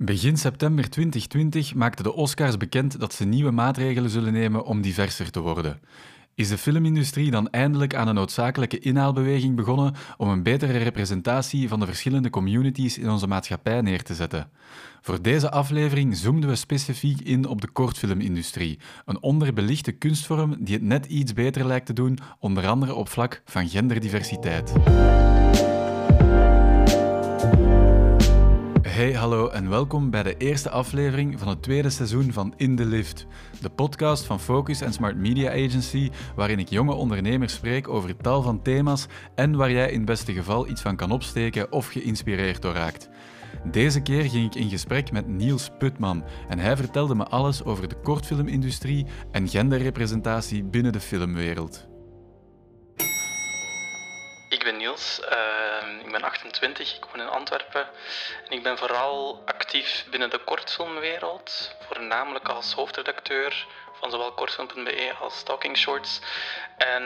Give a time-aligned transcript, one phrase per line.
[0.00, 5.30] Begin september 2020 maakten de Oscars bekend dat ze nieuwe maatregelen zullen nemen om diverser
[5.30, 5.80] te worden.
[6.34, 11.80] Is de filmindustrie dan eindelijk aan een noodzakelijke inhaalbeweging begonnen om een betere representatie van
[11.80, 14.50] de verschillende communities in onze maatschappij neer te zetten?
[15.00, 20.84] Voor deze aflevering zoomden we specifiek in op de kortfilmindustrie, een onderbelichte kunstvorm die het
[20.84, 24.72] net iets beter lijkt te doen, onder andere op vlak van genderdiversiteit.
[28.88, 32.84] Hey, hallo en welkom bij de eerste aflevering van het tweede seizoen van In the
[32.84, 33.26] Lift,
[33.60, 38.42] de podcast van Focus en Smart Media Agency, waarin ik jonge ondernemers spreek over tal
[38.42, 42.62] van thema's en waar jij in het beste geval iets van kan opsteken of geïnspireerd
[42.62, 43.08] door raakt.
[43.64, 47.88] Deze keer ging ik in gesprek met Niels Putman en hij vertelde me alles over
[47.88, 51.86] de kortfilmindustrie en genderrepresentatie binnen de filmwereld.
[54.48, 55.67] Ik ben Niels, uh,
[56.08, 57.86] ik ben 28, ik woon in Antwerpen
[58.48, 63.66] en ik ben vooral actief binnen de kortfilmwereld, voornamelijk als hoofdredacteur
[64.00, 66.20] van zowel kortfilm.be als Talking Shorts
[66.76, 67.02] en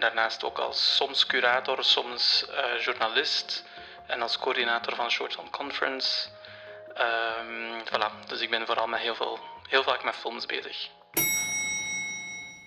[0.00, 3.64] daarnaast ook als soms curator, soms uh, journalist
[4.06, 6.28] en als coördinator van Shorts on Conference.
[6.96, 7.04] Uh,
[7.84, 10.88] voilà, dus ik ben vooral met heel, veel, heel vaak met films bezig.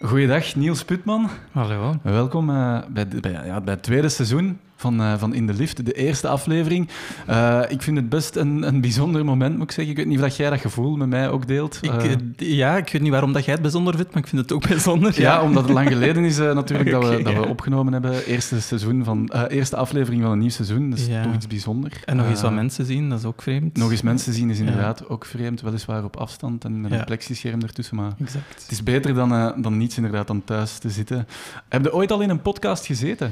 [0.02, 1.30] Goeiedag, Niels Putman.
[1.52, 1.96] Hallo.
[2.04, 5.86] Welkom uh, bij, bij, ja, bij het tweede seizoen van, uh, van In de Lift,
[5.86, 6.90] de eerste aflevering.
[7.30, 9.94] Uh, ik vind het best een, een bijzonder moment, moet ik zeggen.
[9.94, 11.80] Ik weet niet of dat jij dat gevoel met mij ook deelt.
[11.82, 14.42] Ik, uh, ja, ik weet niet waarom dat jij het bijzonder vindt, maar ik vind
[14.42, 15.14] het ook bijzonder.
[15.16, 18.26] Ja, ja omdat het lang geleden is natuurlijk okay, dat, we, dat we opgenomen hebben.
[18.26, 21.24] Eerste, seizoen van, eerste aflevering van een nieuw seizoen, dat is ja.
[21.24, 21.96] toch iets bijzonders.
[22.06, 23.78] En nog eens wat mensen zien, dat is ook vreemd.
[23.78, 27.62] Nog eens mensen zien is inderdaad ook vreemd, weliswaar op afstand en met een plexischerm
[27.62, 27.96] ertussen.
[27.96, 28.62] Maar exact.
[28.62, 31.28] het is beter dan, dan niets inderdaad, dan thuis te zitten.
[31.70, 33.32] Heb je ooit al in een podcast gezeten?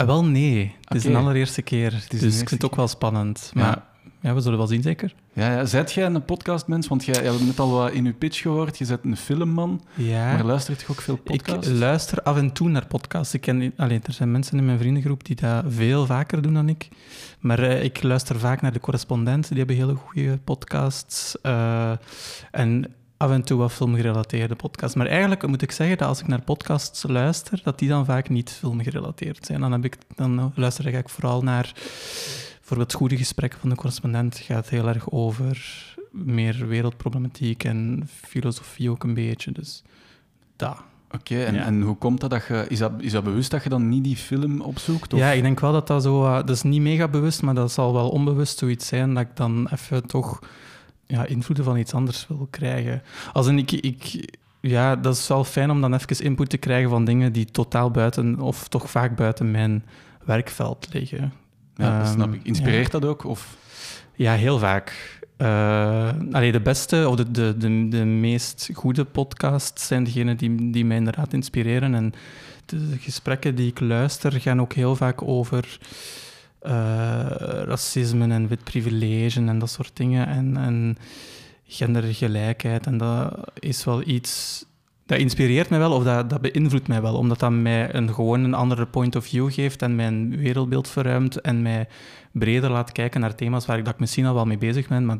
[0.00, 0.74] Uh, wel, nee.
[0.84, 2.04] Het is een allereerste keer.
[2.08, 3.50] Dus ik vind het ook wel spannend.
[3.54, 3.86] Maar ja.
[4.20, 4.34] ja.
[4.34, 5.14] we zullen wel zien, zeker.
[5.32, 5.64] Ja, ja.
[5.64, 6.88] Zijt jij een podcastmens?
[6.88, 8.78] Want jij hebt net al wat in je pitch gehoord.
[8.78, 9.82] Je bent een filmman.
[9.94, 10.32] Ja.
[10.32, 11.68] Maar luistert je ook veel podcasts?
[11.68, 13.34] Ik luister af en toe naar podcasts.
[13.34, 16.68] Ik ken, alleen, er zijn mensen in mijn vriendengroep die dat veel vaker doen dan
[16.68, 16.88] ik.
[17.40, 19.48] Maar uh, ik luister vaak naar de correspondent.
[19.48, 21.36] Die hebben hele goede podcasts.
[21.42, 21.92] Uh,
[22.50, 24.96] en af en toe wat filmgerelateerde podcasts.
[24.96, 28.28] Maar eigenlijk moet ik zeggen dat als ik naar podcasts luister, dat die dan vaak
[28.28, 29.60] niet filmgerelateerd zijn.
[29.60, 31.72] Dan, heb ik, dan luister ik eigenlijk vooral naar
[32.58, 34.38] bijvoorbeeld goede gesprekken van de correspondent.
[34.38, 39.52] Het gaat heel erg over meer wereldproblematiek en filosofie ook een beetje.
[39.52, 39.82] Dus
[40.56, 40.82] dat.
[41.12, 41.64] Oké, okay, en, ja.
[41.64, 42.30] en, hoe komt dat?
[42.30, 42.92] dat je, is, dat?
[42.98, 45.12] Is dat bewust dat je dan niet die film opzoekt?
[45.12, 45.18] Of?
[45.18, 46.24] Ja, ik denk wel dat dat zo...
[46.24, 49.36] Uh, dat is niet mega bewust, maar dat zal wel onbewust zoiets zijn dat ik
[49.36, 50.40] dan even toch
[51.10, 53.02] ja, invloeden van iets anders wil krijgen.
[53.32, 56.90] Als een, ik, ik, ja, dat is wel fijn om dan even input te krijgen
[56.90, 59.84] van dingen die totaal buiten, of toch vaak buiten mijn
[60.24, 61.32] werkveld liggen.
[61.76, 62.40] Ja, dat snap ik.
[62.42, 62.98] Inspireert ja.
[62.98, 63.24] dat ook?
[63.24, 63.56] Of?
[64.14, 65.18] Ja, heel vaak.
[65.38, 70.70] Uh, allee, de beste of de, de, de, de meest goede podcasts zijn degenen die,
[70.70, 71.94] die mij inderdaad inspireren.
[71.94, 72.12] En
[72.66, 75.78] de gesprekken die ik luister gaan ook heel vaak over
[77.64, 80.26] racisme en wit privilege en dat soort dingen.
[80.26, 80.96] En, en
[81.70, 82.86] gendergelijkheid.
[82.86, 84.64] En dat is wel iets.
[85.06, 88.44] Dat inspireert mij wel, of dat, dat beïnvloedt mij wel, omdat dat mij een, gewoon
[88.44, 91.88] een andere point of view geeft en mijn wereldbeeld verruimt en mij
[92.32, 95.06] breder laat kijken naar thema's waar ik, dat ik misschien al wel mee bezig ben,
[95.06, 95.18] maar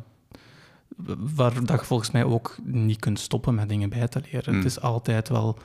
[1.34, 4.52] waar dat je volgens mij ook niet kunt stoppen met dingen bij te leren.
[4.52, 4.58] Mm.
[4.58, 5.58] Het is altijd wel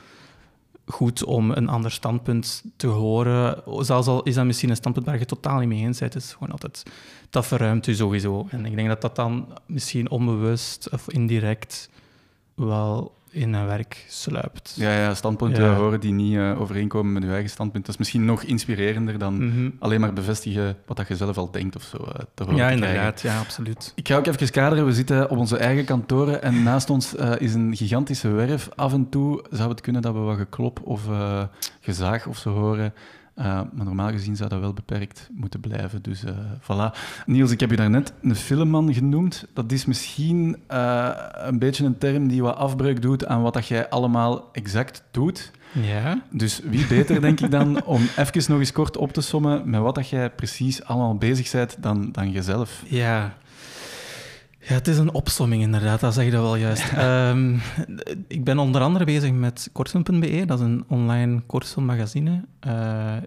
[0.85, 3.63] goed om een ander standpunt te horen.
[3.85, 6.34] Zelfs al is dat misschien een standpunt waar je totaal niet mee eens bent, is
[6.34, 6.84] gewoon altijd,
[7.29, 8.47] dat verruimt u sowieso.
[8.50, 11.90] En ik denk dat dat dan misschien onbewust of indirect
[12.56, 14.73] wel in een werk sluipt.
[14.75, 15.75] Ja, ja standpunten ja.
[15.75, 17.85] horen die niet uh, overeenkomen met je eigen standpunt.
[17.85, 19.75] Dat is misschien nog inspirerender dan mm -hmm.
[19.79, 21.97] alleen maar bevestigen wat dat je zelf al denkt of zo.
[21.97, 23.22] Uh, te horen ja, te inderdaad.
[23.22, 23.91] Ja, absoluut.
[23.95, 24.85] Ik ga ook even kaderen.
[24.85, 28.69] We zitten op onze eigen kantoren en naast ons uh, is een gigantische werf.
[28.75, 31.01] Af en toe zou het kunnen dat we wat geklop of
[31.81, 32.94] gezaag of zo horen.
[33.40, 36.01] Uh, maar normaal gezien zou dat wel beperkt moeten blijven.
[36.01, 36.31] Dus uh,
[36.62, 36.97] voilà.
[37.25, 39.47] Niels, ik heb je daarnet een filmman genoemd.
[39.53, 43.68] Dat is misschien uh, een beetje een term die wat afbreuk doet aan wat dat
[43.68, 45.51] jij allemaal exact doet.
[45.71, 46.21] Ja.
[46.30, 49.81] Dus wie beter, denk ik dan, om even nog eens kort op te sommen met
[49.81, 52.83] wat dat jij precies allemaal bezig bent dan, dan jezelf.
[52.86, 53.33] Ja.
[54.67, 56.91] Ja, het is een opsomming inderdaad, dat zeg je dat wel juist.
[56.97, 57.62] um,
[58.27, 62.45] ik ben onder andere bezig met kortfilm.be, dat is een online kortfilmmagazine.
[62.67, 62.73] Uh,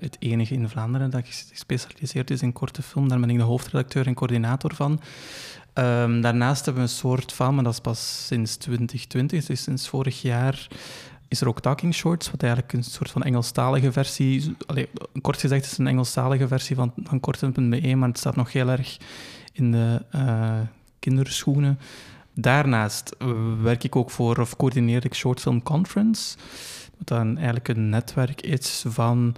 [0.00, 3.08] het enige in Vlaanderen dat gespecialiseerd is in korte film.
[3.08, 5.00] Daar ben ik de hoofdredacteur en coördinator van.
[5.74, 9.88] Um, daarnaast hebben we een soort van, maar dat is pas sinds 2020, dus sinds
[9.88, 10.68] vorig jaar
[11.28, 14.56] is er ook Talking Shorts, wat eigenlijk een soort van Engelstalige versie...
[15.20, 18.68] Kort gezegd is het een Engelstalige versie van, van kortfilm.be, maar het staat nog heel
[18.68, 18.96] erg
[19.52, 20.02] in de...
[20.14, 20.60] Uh,
[21.08, 21.78] kinderschoenen.
[22.34, 23.16] Daarnaast
[23.62, 26.36] werk ik ook voor, of coördineer ik Short Film Conference.
[26.98, 29.34] Wat dan eigenlijk een netwerk is van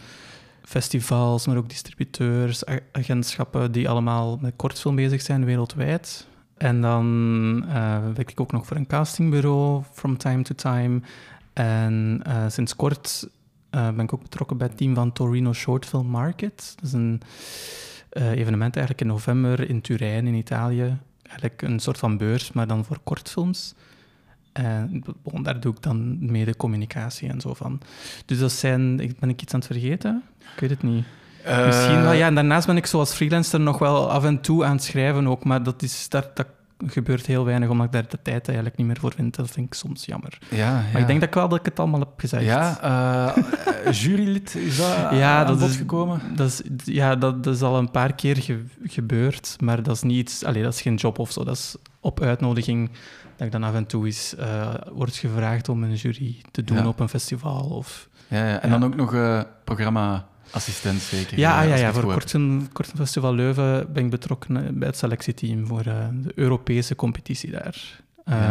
[0.63, 2.63] festivals, maar ook distributeurs,
[2.93, 6.27] agentschappen die allemaal met kortfilm bezig zijn wereldwijd.
[6.57, 7.05] En dan
[7.67, 11.01] uh, werk ik ook nog voor een castingbureau from time to time.
[11.53, 13.29] En uh, sinds kort
[13.71, 16.73] uh, ben ik ook betrokken bij het team van Torino Short Film Market.
[16.77, 17.23] Dat is een
[18.13, 20.99] evenement eigenlijk in november in Turijn in Italië.
[21.31, 23.75] Eigenlijk een soort van beurs, maar dan voor kortfilms.
[24.53, 25.05] En
[25.43, 27.81] daar doe ik dan mede communicatie en zo van.
[28.27, 28.97] Dus dat zijn...
[28.97, 30.23] Ben ik iets aan het vergeten?
[30.55, 31.05] Ik weet het niet.
[31.47, 32.27] Uh, Misschien wel, ja.
[32.27, 35.45] En daarnaast ben ik zoals freelancer nog wel af en toe aan het schrijven ook,
[35.45, 36.47] maar dat, is, dat, dat
[36.87, 39.37] gebeurt heel weinig, omdat ik daar de tijd eigenlijk niet meer voor vind.
[39.37, 40.39] Dat vind ik soms jammer.
[40.51, 40.73] Ja, ja.
[40.93, 42.45] Maar ik denk dat ik wel dat ik het allemaal heb gezegd.
[42.45, 43.35] Ja,
[43.87, 46.21] uh, jurylid, is dat ja, dat is, gekomen?
[46.35, 50.43] Dat is, ja, dat, dat, is al een paar keer gebeurd, maar dat is niet...
[50.47, 51.45] Allee, dat is geen job of zo.
[51.45, 52.91] Dat is op uitnodiging
[53.37, 56.87] dat ik dan af en toe eens uh, wordt gevraagd om een jury te doen
[56.87, 57.61] op een festival.
[57.61, 58.61] Of, ja, ja.
[58.61, 61.39] En dan ook nog uh, programma assistent zeker?
[61.39, 65.87] Ja, ja, ja, voor Korten, Korten Festival Leuven ben ik betrokken bij het selectieteam voor
[65.87, 68.01] uh, de Europese competitie daar.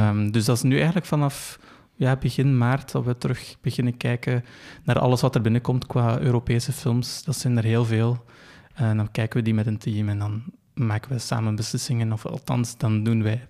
[0.09, 1.59] Um, dus dat is nu eigenlijk vanaf
[1.95, 4.45] ja, begin maart dat we terug beginnen kijken
[4.83, 7.23] naar alles wat er binnenkomt qua Europese films.
[7.23, 8.25] Dat zijn er heel veel.
[8.73, 10.43] En dan kijken we die met een team en dan
[10.73, 12.13] maken we samen beslissingen.
[12.13, 13.47] Of althans, dan doen wij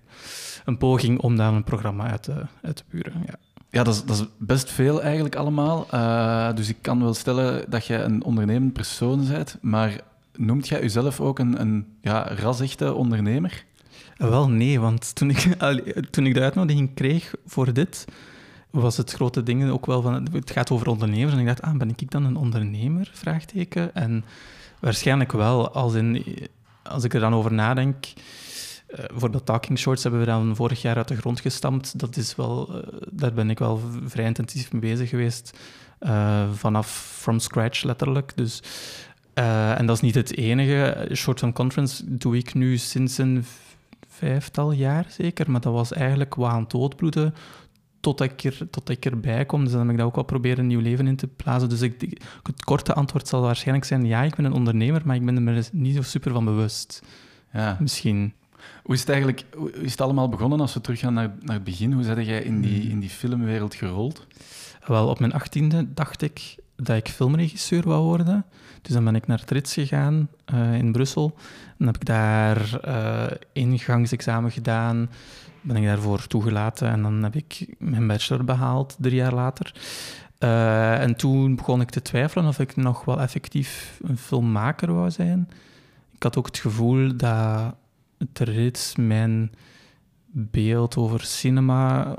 [0.64, 3.22] een poging om daar een programma uit te, uit te buren.
[3.26, 3.34] Ja.
[3.70, 5.86] Ja, dat is, dat best veel eigenlijk allemaal.
[5.94, 10.00] Uh, dus ik kan wel stellen dat jij een ondernemend persoon bent, maar
[10.36, 12.32] noemt jij jezelf ook een, een ja,
[12.92, 13.64] ondernemer?
[14.16, 15.38] Wel, nee, want toen ik,
[16.10, 18.04] toen ik de uitnodiging kreeg voor dit,
[18.70, 20.28] was het grote ding ook wel van...
[20.32, 21.32] Het gaat over ondernemers.
[21.32, 23.10] En ik dacht, ah, ben ik dan een ondernemer?
[23.12, 23.94] Vraagteken.
[23.94, 24.24] En
[24.80, 26.24] waarschijnlijk wel, als, in,
[26.82, 28.06] als ik er dan over nadenk...
[28.96, 31.98] Bijvoorbeeld Talking Shorts hebben we dan vorig jaar uit de grond gestampt.
[31.98, 35.58] Dat is wel, uh, daar ben ik wel vrij intensief mee bezig geweest.
[36.00, 36.88] Uh, vanaf
[37.18, 38.32] from scratch letterlijk.
[38.34, 38.62] Dus,
[39.34, 41.08] en dat is niet het enige.
[41.14, 43.44] Short Film Conference doe ik nu sinds een
[44.08, 45.50] vijftal jaar zeker.
[45.50, 47.34] Maar dat was eigenlijk wat aan het doodbloeden
[48.00, 49.62] tot ik, er, tot ik erbij kom.
[49.64, 51.68] Dus dan heb ik dat ook wel proberen een nieuw leven in te plaatsen.
[51.68, 55.24] Dus ik, het korte antwoord zal waarschijnlijk zijn: ja, ik ben een ondernemer, maar ik
[55.24, 57.02] ben er me niet zo super van bewust.
[57.52, 57.76] Ja.
[57.80, 58.32] Misschien.
[58.82, 61.64] Hoe is het eigenlijk hoe is het allemaal begonnen als we teruggaan naar, naar het
[61.64, 61.92] begin?
[61.92, 62.90] Hoe ben jij in die, hmm.
[62.90, 64.26] in die filmwereld gerold?
[64.86, 68.44] Wel, op mijn achttiende dacht ik dat ik filmregisseur wou worden.
[68.82, 71.36] Dus dan ben ik naar Trits gegaan uh, in Brussel.
[71.78, 75.10] Dan heb ik daar uh, ingangsexamen gedaan.
[75.60, 79.74] Ben ik daarvoor toegelaten en dan heb ik mijn bachelor behaald, drie jaar later.
[80.38, 85.10] Uh, en toen begon ik te twijfelen of ik nog wel effectief een filmmaker wou
[85.10, 85.48] zijn.
[86.14, 87.74] Ik had ook het gevoel dat
[88.28, 89.52] het reeds mijn
[90.32, 92.14] beeld over cinema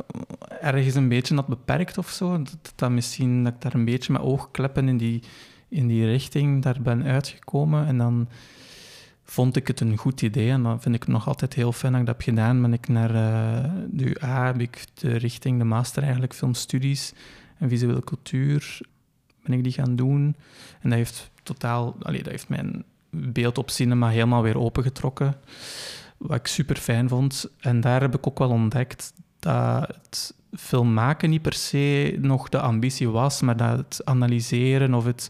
[0.62, 2.42] ergens een beetje had beperkt of zo.
[2.42, 5.24] Dat, dat misschien dat ik daar een beetje met oogkleppen in die,
[5.70, 7.88] in die richting daar ben uitgekomen.
[7.88, 8.30] En dan
[9.24, 10.50] vond ik het een goed idee.
[10.50, 12.62] En dan vind ik het nog altijd heel fijn dat ik dat heb gedaan.
[12.62, 17.14] Ben ik naar uh, de UA, heb ik de richting, de master eigenlijk, filmstudies
[17.58, 18.82] en visuele cultuur,
[19.44, 20.36] ben ik die gaan doen.
[20.82, 25.36] En dat heeft totaal, allee, dat heeft mijn beeld op cinema helemaal weer opengetrokken.
[26.18, 27.50] Wat ik super fijn vond.
[27.60, 32.50] En daar heb ik ook wel ontdekt dat het film maken niet per se nog
[32.50, 35.30] de ambitie was, maar dat het analyseren of het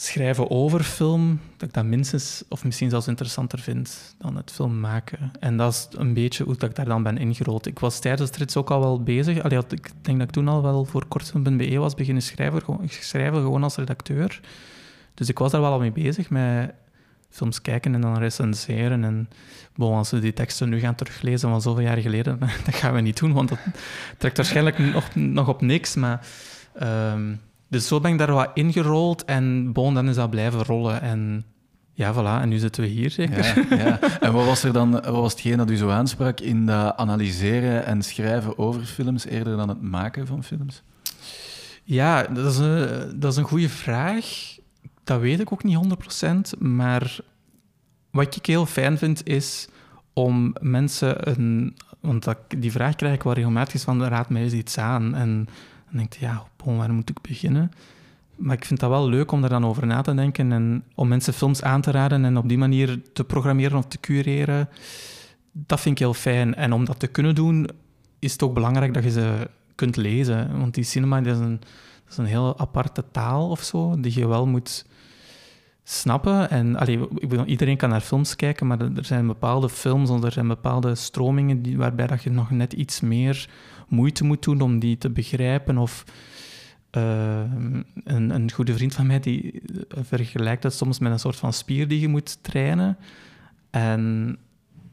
[0.00, 4.80] schrijven over film, dat ik dat minstens of misschien zelfs interessanter vind dan het film
[4.80, 5.32] maken.
[5.40, 7.66] En dat is een beetje hoe ik daar dan ben ingerold.
[7.66, 9.42] Ik was tijdens het rits ook al wel bezig.
[9.42, 13.62] Allee, ik denk dat ik toen al wel voor kortfilm.be was beginnen schrijven, schrijven, gewoon
[13.62, 14.40] als redacteur.
[15.18, 16.72] Dus ik was daar wel al mee bezig met
[17.30, 19.04] films kijken en dan recenseren.
[19.04, 19.28] En
[19.74, 23.00] bon, als we die teksten nu gaan teruglezen van zoveel jaar geleden, dat gaan we
[23.00, 23.58] niet doen, want dat
[24.18, 25.94] trekt waarschijnlijk nog, nog op niks.
[25.94, 26.26] Maar,
[27.12, 31.00] um, dus zo ben ik daar wat ingerold en bon, dan is dat blijven rollen.
[31.00, 31.44] En
[31.92, 33.66] ja, voilà, en nu zitten we hier zeker.
[33.70, 34.00] Ja, ja.
[34.20, 37.84] En wat was er dan, wat was hetgeen dat u zo aansprak in dat analyseren
[37.84, 40.82] en schrijven over films eerder dan het maken van films?
[41.84, 44.56] Ja, dat is een, dat is een goede vraag.
[45.08, 45.78] Dat weet ik ook niet
[46.54, 46.58] 100%.
[46.58, 47.18] Maar
[48.10, 49.68] wat ik heel fijn vind is
[50.12, 51.76] om mensen een.
[52.00, 52.26] Want
[52.58, 55.14] die vraag krijg ik wel regelmatig van: raad mij eens iets aan.
[55.14, 55.44] En
[55.86, 57.70] dan denk ik, ja, waar moet ik beginnen?
[58.36, 61.08] Maar ik vind dat wel leuk om daar dan over na te denken en om
[61.08, 64.68] mensen films aan te raden en op die manier te programmeren of te cureren.
[65.52, 66.54] Dat vind ik heel fijn.
[66.54, 67.68] En om dat te kunnen doen,
[68.18, 70.58] is het ook belangrijk dat je ze kunt lezen.
[70.58, 71.60] Want die cinema is, een,
[72.08, 74.86] is een heel aparte taal of zo, die je wel moet
[75.90, 76.50] snappen.
[76.50, 80.24] En allee, ik bedoel, iedereen kan naar films kijken, maar er zijn bepaalde films of
[80.24, 83.48] er zijn bepaalde stromingen die, waarbij dat je nog net iets meer
[83.88, 85.78] moeite moet doen om die te begrijpen.
[85.78, 86.04] Of
[86.96, 87.40] uh,
[88.04, 91.88] een, een goede vriend van mij die vergelijkt dat soms met een soort van spier
[91.88, 92.96] die je moet trainen.
[93.70, 94.36] En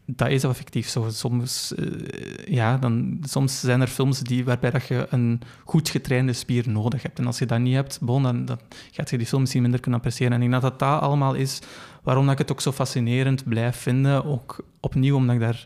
[0.06, 1.10] dat is effectief zo.
[1.10, 6.34] Soms, uh, ja, dan, soms zijn er films die, waarbij dat je een goed getrainde
[6.34, 7.20] spier nodig hebt.
[7.20, 8.60] En als je dat niet hebt, bon, dan, dan
[8.92, 10.34] gaat je die film misschien minder kunnen appreciëren.
[10.34, 11.60] En ik denk dat dat, dat allemaal is
[12.04, 14.26] waarom ik het ook zo fascinerend blijf vinden.
[14.26, 15.66] Ook opnieuw omdat ik daar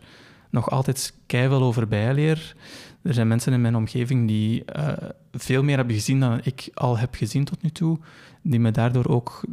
[0.49, 2.55] nog altijd keihard over bijleer.
[3.01, 4.93] Er zijn mensen in mijn omgeving die uh,
[5.31, 7.99] veel meer hebben gezien dan ik al heb gezien tot nu toe.
[8.41, 9.43] Die me daardoor ook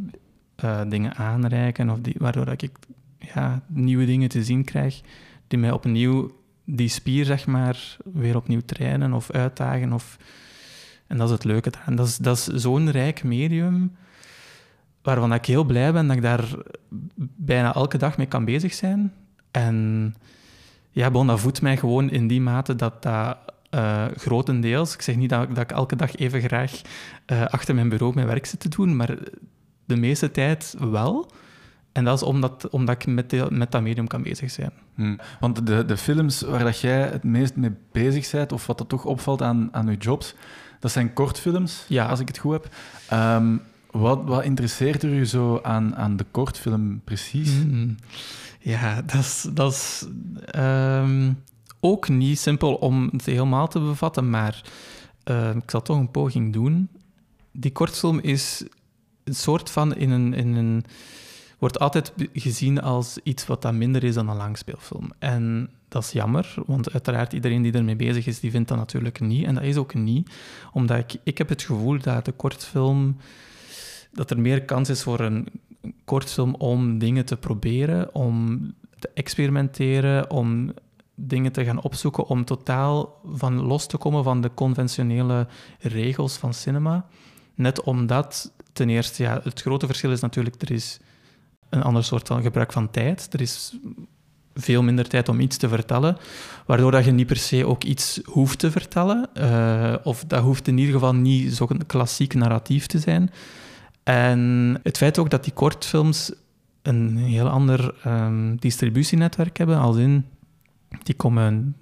[0.63, 2.71] uh, dingen aanreiken, of die, waardoor ik
[3.19, 5.01] ja, nieuwe dingen te zien krijg,
[5.47, 6.31] die mij opnieuw
[6.69, 9.93] die spier, zeg maar, weer opnieuw trainen of uitdagen.
[9.93, 10.17] Of...
[11.07, 13.95] En dat is het leuke En Dat is, dat is zo'n rijk medium,
[15.01, 16.45] waarvan ik heel blij ben dat ik daar
[17.35, 19.13] bijna elke dag mee kan bezig zijn.
[19.51, 20.15] En
[20.91, 23.37] ja, bon, dat voedt mij gewoon in die mate dat dat
[23.71, 26.81] uh, grotendeels, ik zeg niet dat, dat, ik elke dag even graag
[27.27, 29.17] uh, achter mijn bureau mijn werk zit te doen, maar
[29.85, 31.31] de meeste tijd wel.
[31.97, 34.71] En dat is omdat, omdat ik met, met dat medium kan bezig zijn.
[34.95, 35.19] Hmm.
[35.39, 38.87] Want de, de films waar dat jij het meest mee bezig bent, of wat er
[38.87, 40.35] toch opvalt aan, aan je jobs,
[40.79, 42.05] dat zijn kortfilms, ja.
[42.05, 42.69] als ik het goed heb.
[43.13, 43.61] Um,
[43.91, 47.51] wat, wat interesseert er u zo aan, aan de kortfilm precies?
[47.51, 47.95] Hmm.
[48.59, 50.07] Ja, dat is, dat is
[50.55, 51.43] um,
[51.79, 54.61] ook niet simpel om het helemaal te bevatten, maar
[55.25, 56.89] uh, ik zal toch een poging doen.
[57.51, 58.63] Die kortfilm is
[59.23, 60.83] een soort van in een, in een
[61.57, 65.11] wordt altijd gezien als iets wat dan minder is dan een langspeelfilm.
[65.19, 69.19] En dat is jammer, want uiteraard iedereen die ermee bezig is, die vindt dat natuurlijk
[69.19, 69.45] niet.
[69.45, 70.29] En dat is ook niet,
[70.73, 73.17] omdat ik, ik heb het gevoel dat de kortfilm,
[74.11, 75.47] dat er meer kans is voor een
[76.05, 78.59] kortfilm om dingen te proberen, om
[78.99, 80.71] te experimenteren, om
[81.15, 85.47] dingen te gaan opzoeken, om totaal van los te komen van de conventionele
[85.79, 87.05] regels van cinema.
[87.55, 90.99] Net omdat, ten eerste, ja, het grote verschil is natuurlijk, er is
[91.69, 93.27] een ander soort van gebruik van tijd.
[93.31, 93.77] Er is
[94.53, 96.17] veel minder tijd om iets te vertellen,
[96.65, 99.29] waardoor dat je niet per se ook iets hoeft te vertellen.
[99.37, 103.31] Uh, of dat hoeft in ieder geval niet zo'n klassiek narratief te zijn.
[104.03, 106.31] En het feit ook dat die kortfilms
[106.81, 110.25] een heel ander um, distributienetwerk hebben, als in
[111.03, 111.75] die komen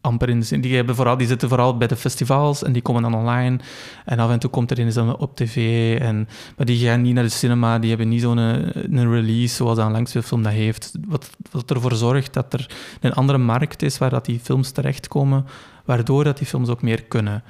[0.00, 0.60] amper in zin.
[0.60, 3.58] Die, hebben vooral, die zitten vooral bij de festivals en die komen dan online.
[4.04, 5.56] En af en toe komt er eens op tv.
[6.00, 9.10] En, maar die gaan niet naar de cinema, die hebben niet zo'n een, eh, een
[9.10, 10.92] release zoals een film dat heeft.
[11.08, 15.46] Wat, wat ervoor zorgt dat er een andere markt is waar dat die films terechtkomen,
[15.84, 17.42] waardoor dat die films ook meer kunnen.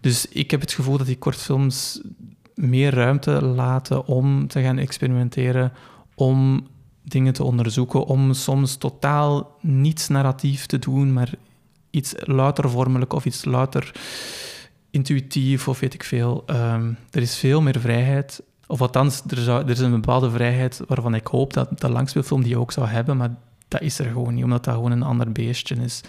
[0.00, 2.00] Dus ik heb het gevoel dat die kortfilms
[2.54, 5.72] meer ruimte laten om te gaan experimenteren,
[6.14, 6.66] om
[7.02, 11.32] dingen te onderzoeken, om soms totaal niets narratief te doen, maar
[11.94, 13.92] iets louter vormelijk of iets louter
[14.90, 16.42] intuïtief of weet ik veel.
[16.46, 18.42] Ehm, er is veel meer vrijheid.
[18.66, 22.42] Of althans, er, zou, er is een bepaalde vrijheid waarvan ik hoop dat de langspeelfilm
[22.42, 23.34] die ook zou hebben, maar
[23.68, 26.00] dat is er gewoon niet, omdat dat gewoon een ander beestje is.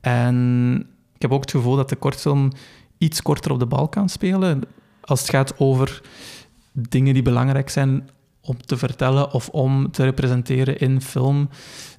[0.00, 2.52] En ik heb ook het gevoel dat de kortfilm
[2.98, 4.62] iets korter op de bal kan spelen
[5.00, 6.02] als het gaat over
[6.72, 8.08] dingen die belangrijk zijn
[8.40, 11.48] om te vertellen of om te representeren in film.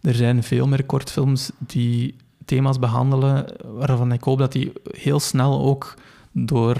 [0.01, 2.15] Er zijn veel meer kortfilms die
[2.45, 5.93] thema's behandelen waarvan ik hoop dat die heel snel ook
[6.31, 6.77] door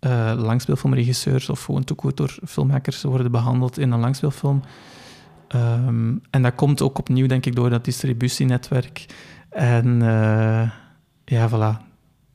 [0.00, 1.84] uh, langspeelfilmregisseurs of gewoon
[2.14, 4.62] door filmmakers worden behandeld in een langspeelfilm.
[5.54, 9.06] Um, en dat komt ook opnieuw, denk ik, door dat distributienetwerk.
[9.50, 10.70] En uh,
[11.24, 11.84] ja, voilà.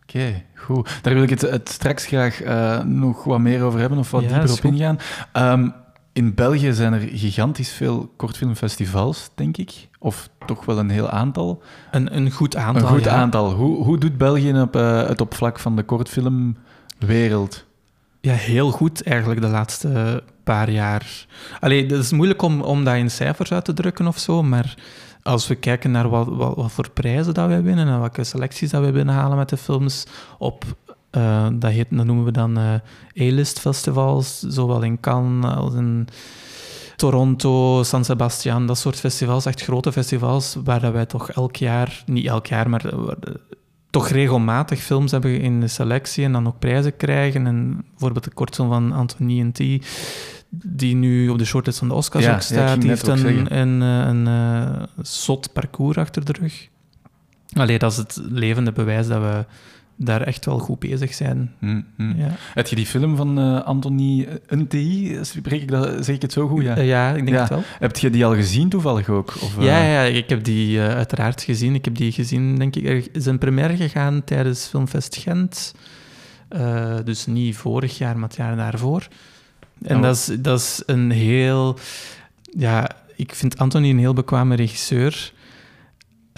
[0.02, 1.00] Oké, goed.
[1.02, 4.24] Daar wil ik het, het straks graag uh, nog wat meer over hebben of wat
[4.24, 4.98] ja, dieper op ingaan.
[5.34, 5.74] Um,
[6.14, 9.90] in België zijn er gigantisch veel kortfilmfestivals, denk ik.
[10.00, 11.62] Of toch wel een heel aantal.
[11.92, 13.52] Een, een goed aantal, Een goed aantal.
[13.52, 17.66] Hoe, hoe doet België op, uh, het opvlak van de kortfilmwereld?
[18.22, 21.26] Ja, heel goed eigenlijk de laatste paar jaar.
[21.60, 24.76] Allee, het is moeilijk om, om dat in cijfers uit te drukken of zo, maar
[25.24, 28.70] als we kijken naar wat, wat, wat voor prijzen dat wij winnen en welke selecties
[28.70, 30.06] dat we binnenhalen met de films
[30.38, 30.66] op
[31.12, 32.74] uh, dat, heet, dat noemen we dan uh,
[33.20, 36.08] A-list festivals, zowel in Cannes als in
[36.96, 42.26] Toronto, San Sebastian, dat soort festivals, echt grote festivals, waar wij toch elk jaar, niet
[42.26, 43.12] elk jaar, maar uh,
[43.90, 47.48] toch regelmatig films hebben in de selectie en dan ook prijzen krijgen.
[47.48, 49.86] En bijvoorbeeld de kortfilm van Anthony N.T.,
[50.50, 54.26] die nu op de shortlist van de Oscars ook staat, die heeft een, een, een,
[54.26, 56.68] een, zot parcours achter de rug.
[57.54, 59.46] Allee, dat is het levende bewijs dat we
[60.06, 61.52] daar echt wel goed bezig zijn.
[61.60, 62.18] Hm, hm.
[62.18, 65.18] Ja, Heb je die film van eh Anthony NTI?
[65.22, 66.64] Spreek ik dat, zeg ik het zo goed?
[66.64, 66.76] Ja.
[66.78, 67.40] Eh, ja ik denk Ja.
[67.40, 67.64] het wel.
[67.80, 69.28] Heb je die al gezien toevallig ook?
[69.42, 71.76] Of, eh, Ja, ja, ik heb die eh, uiteraard gezien.
[71.76, 75.74] Ik heb die gezien, denk ik, er is een première gegaan tijdens Filmfest Gent.
[76.50, 79.08] Eh, dus niet vorig jaar, maar het jaar daarvoor.
[79.82, 80.02] En Oh.
[80.02, 81.78] dat, is, dat is een heel...
[82.58, 85.34] Ja, ik vind Anthony een heel bekwame regisseur.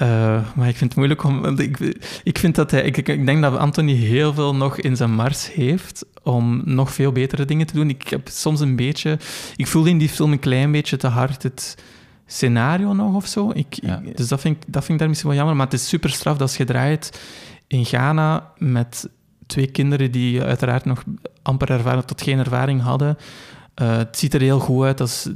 [0.04, 0.10] Eh,
[0.56, 1.46] maar ik vind het moeilijk om...
[1.60, 1.80] Ik,
[2.24, 6.06] ik, vind dat hij, ik, denk dat Anthony heel veel nog in zijn mars heeft
[6.24, 7.90] om nog veel betere dingen te doen.
[7.90, 9.20] Ik heb soms een beetje...
[9.56, 11.78] Ik voelde in die film een klein beetje te hard het
[12.26, 13.52] scenario nog of zo.
[13.54, 14.02] Ik, Ja.
[14.06, 15.56] ik- dus dat vind, ik, dat vind ik daar misschien wel jammer.
[15.56, 17.20] Maar het is super straf dat is gedraaid
[17.68, 19.10] in Ghana met
[19.48, 21.04] twee kinderen die uiteraard nog
[21.42, 23.18] amper ervaring tot geen ervaring hadden.
[23.74, 25.28] Eh, het ziet er heel goed uit, dat is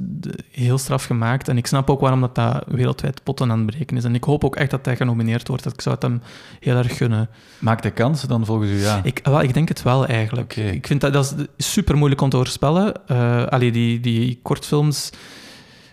[0.51, 1.47] heel straf gemaakt.
[1.47, 4.03] En ik snap ook waarom dat, dat wereldwijd potten aan het breken is.
[4.03, 5.63] En ik hoop ook echt dat hij genomineerd wordt.
[5.63, 6.21] Dat ik zou het hem
[6.59, 7.29] heel erg gunnen.
[7.59, 8.99] Maakt de kans dan volgens u ja?
[9.03, 10.55] Ik, wel, ik denk het wel eigenlijk.
[10.55, 13.07] Ik vind dat, dat is super moeilijk om te voorspellen.
[13.07, 15.09] Eh allee, die, die kortfilms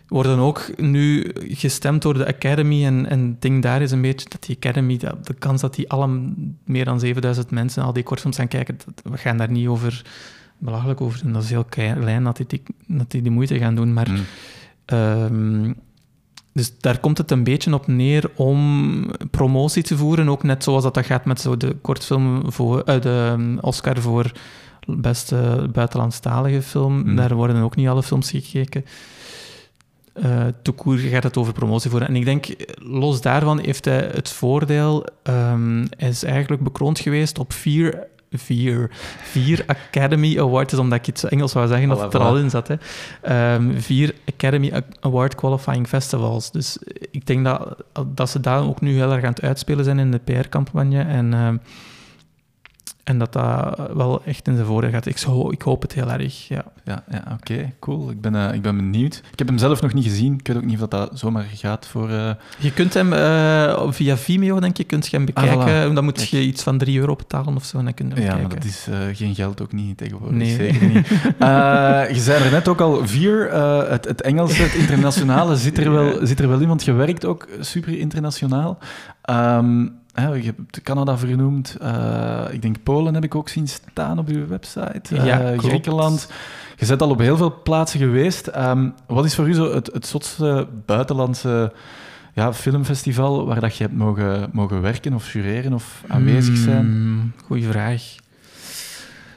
[0.08, 2.84] worden ook nu gestemd door de Academy.
[2.84, 5.74] En, en het ding daar is een beetje dat die Academy, dat- de kans dat
[5.74, 6.32] die alle
[6.64, 10.02] meer dan 7000 mensen al die kortfilms gaan kijken, dat- we gaan daar niet over
[10.64, 11.32] belachelijk over doen.
[11.32, 13.92] Dat is heel klein dat die, die, dat die die moeite gaan doen.
[13.92, 14.20] Maar Hm.
[14.84, 15.72] Ehm,
[16.52, 20.28] dus daar komt het een beetje op neer om promotie te voeren.
[20.28, 24.00] Ook net zoals dat, dat gaat met zo de kortfilm voor eh, de um, Oscar
[24.00, 24.32] voor
[24.86, 26.98] beste buitenlandstalige film.
[26.98, 27.16] Mhm.
[27.16, 28.84] Daar worden ook niet alle films gekeken.
[30.12, 32.08] Eh Toekoer gaat het over promotie voeren.
[32.08, 32.46] En ik denk,
[32.78, 35.06] los daarvan heeft hij het voordeel...
[35.22, 38.06] ehm, hij is eigenlijk bekroond geweest op vier...
[38.36, 38.90] Vier,
[39.22, 42.50] vier Academy Awards, omdat ik iets Engels wou zeggen, dat Voilà, het er al in
[42.50, 42.68] zat.
[42.68, 42.74] Hè.
[43.22, 46.50] Ehm, vier Academy Award Qualifying Festivals.
[46.50, 46.78] Dus
[47.10, 50.10] ik denk dat, dat ze daar ook nu heel erg aan het uitspelen zijn in
[50.10, 51.02] de PR-campagne.
[51.02, 51.56] En, ehm,
[53.04, 55.06] en dat dat wel echt in zijn voordeel gaat.
[55.06, 56.64] Ik, zo, ik hoop het heel erg, ja.
[56.84, 58.10] Ja, ja oké, cool.
[58.10, 59.22] Ik ben, eh, ik ben benieuwd.
[59.32, 60.34] Ik heb hem zelf nog niet gezien.
[60.34, 62.10] Ik weet ook niet of dat, dat zomaar gaat voor...
[62.10, 65.58] eh, Je kunt hem eh, via Vimeo, denk je, kunt je hem bekijken.
[65.88, 66.28] Ah, Dan moet Kijk.
[66.28, 68.38] je iets van 3 euro betalen of zo, en dan kun je hem Ja, maar
[68.40, 68.56] kijken.
[68.58, 68.88] dat is
[69.18, 70.36] geen geld ook niet tegenwoordig.
[70.38, 70.54] Nee.
[70.54, 71.08] Zeker niet.
[72.16, 73.52] Je zei er net ook al vier.
[73.90, 77.24] het, het Engelse, het internationale zit er, wel, zit er wel in, want je werkt
[77.24, 78.78] ook super internationaal.
[79.22, 81.76] Ehm, hè, je hebt Canada vernoemd.
[81.80, 85.16] eh, ik denk Polen heb ik ook zien staan op uw website.
[85.16, 85.54] Eh, Ja.
[85.56, 86.28] Griekenland.
[86.76, 88.46] Je bent al op heel veel plaatsen geweest.
[88.46, 91.72] Ehm, wat is voor u zo het, het zotste buitenlandse
[92.34, 96.86] ja, filmfestival waar dat je hebt mogen, mogen werken of jureren of aanwezig zijn?
[96.86, 98.02] Hmm, goeie vraag.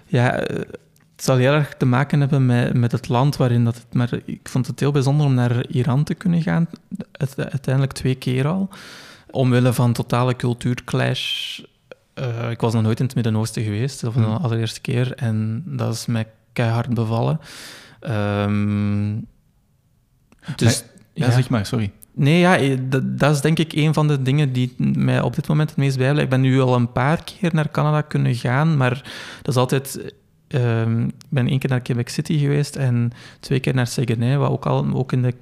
[0.06, 0.56] Ja, eh,
[1.16, 3.86] het zal heel erg te maken hebben met, met het land waarin dat het...
[3.92, 6.68] Maar ik vond het heel bijzonder om naar Iran te kunnen gaan.
[7.12, 8.70] Uite- Uiteindelijk twee keer al.
[9.32, 11.60] Omwille van totale cultuurclash.
[12.14, 14.02] Eh, ik was nog nooit in het Midden-Oosten geweest.
[14.02, 14.34] Dat was Hmm.
[14.34, 15.14] de allereerste keer.
[15.16, 17.40] En dat is mij keihard bevallen.
[18.00, 19.16] Ehm,
[20.56, 20.84] dus...
[21.14, 21.92] Ja, zeg maar, sorry.
[22.14, 25.36] Nee, ja, eh, dat, dat is denk ik een van de dingen die mij op
[25.36, 26.24] dit moment het meest bijblijft.
[26.34, 28.94] Ik ben nu al een paar keer naar Canada kunnen gaan, maar
[29.42, 30.14] dat is altijd...
[30.48, 34.50] ehm, ik ben één keer naar Quebec City geweest en twee keer naar Saguenay, wat
[34.50, 35.34] ook, al, ook in, de,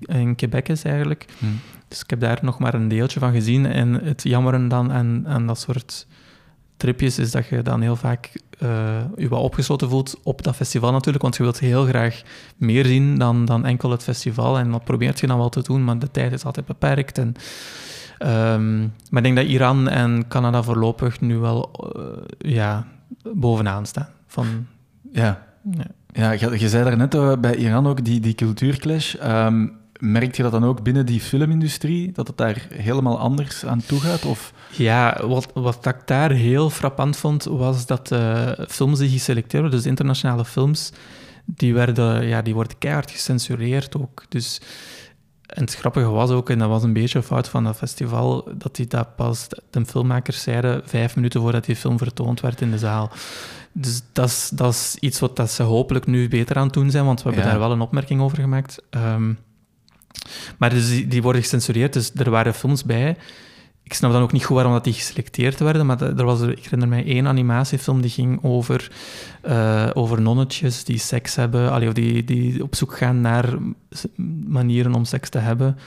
[0.00, 1.26] in Quebec is eigenlijk.
[1.38, 1.46] Hm.
[1.94, 3.66] Dus ik heb daar nog maar een deeltje van gezien.
[3.66, 6.06] En het jammeren dan aan, aan dat soort
[6.76, 10.92] tripjes is dat je dan heel vaak eh, je wat opgesloten voelt op dat festival
[10.92, 12.22] natuurlijk, want je wilt heel graag
[12.56, 14.58] meer zien dan, dan enkel het festival.
[14.58, 17.18] En dat probeert je dan wel te doen, maar de tijd is altijd beperkt.
[17.18, 17.34] En,
[18.18, 22.86] ehm, maar ik denk dat Iran en Canada voorlopig nu wel eh, ja,
[23.34, 24.08] bovenaan staan.
[24.26, 24.66] Van,
[25.12, 25.86] Ja, ja.
[26.12, 29.14] ja je, je zei daarnet uh, bij Iran ook die, die cultuurclash.
[29.22, 33.82] Um, merk je dat dan ook binnen die filmindustrie, dat het daar helemaal anders aan
[33.86, 34.24] toe gaat?
[34.24, 34.52] Of...
[34.70, 39.78] Ja, wat, wat ik daar heel frappant vond, was dat de films die geselecteerd werden,
[39.80, 40.92] dus internationale films,
[41.44, 44.24] die, werden, ja, die worden keihard gecensureerd ook.
[44.28, 44.60] Dus,
[45.46, 48.48] en het grappige was ook, en dat was een beetje een fout van dat festival,
[48.54, 52.70] dat die dat pas, de filmmakers zeiden, vijf minuten voordat die film vertoond werd in
[52.70, 53.10] de zaal.
[53.72, 56.90] Dus dat is, dat is iets wat dat ze hopelijk nu beter aan het doen
[56.90, 57.50] zijn, want we hebben Ja.
[57.50, 58.82] daar wel een opmerking over gemaakt.
[58.90, 59.38] Um,
[60.58, 63.16] maar dus die, die, worden gecensureerd, dus er waren films bij.
[63.82, 66.62] Ik snap dan ook niet goed waarom dat die geselecteerd werden, maar er was, ik
[66.62, 68.90] herinner mij één animatiefilm die ging over,
[69.48, 73.58] uh, over nonnetjes die seks hebben, allee, of die, die op zoek gaan naar
[74.46, 75.78] manieren om seks te hebben.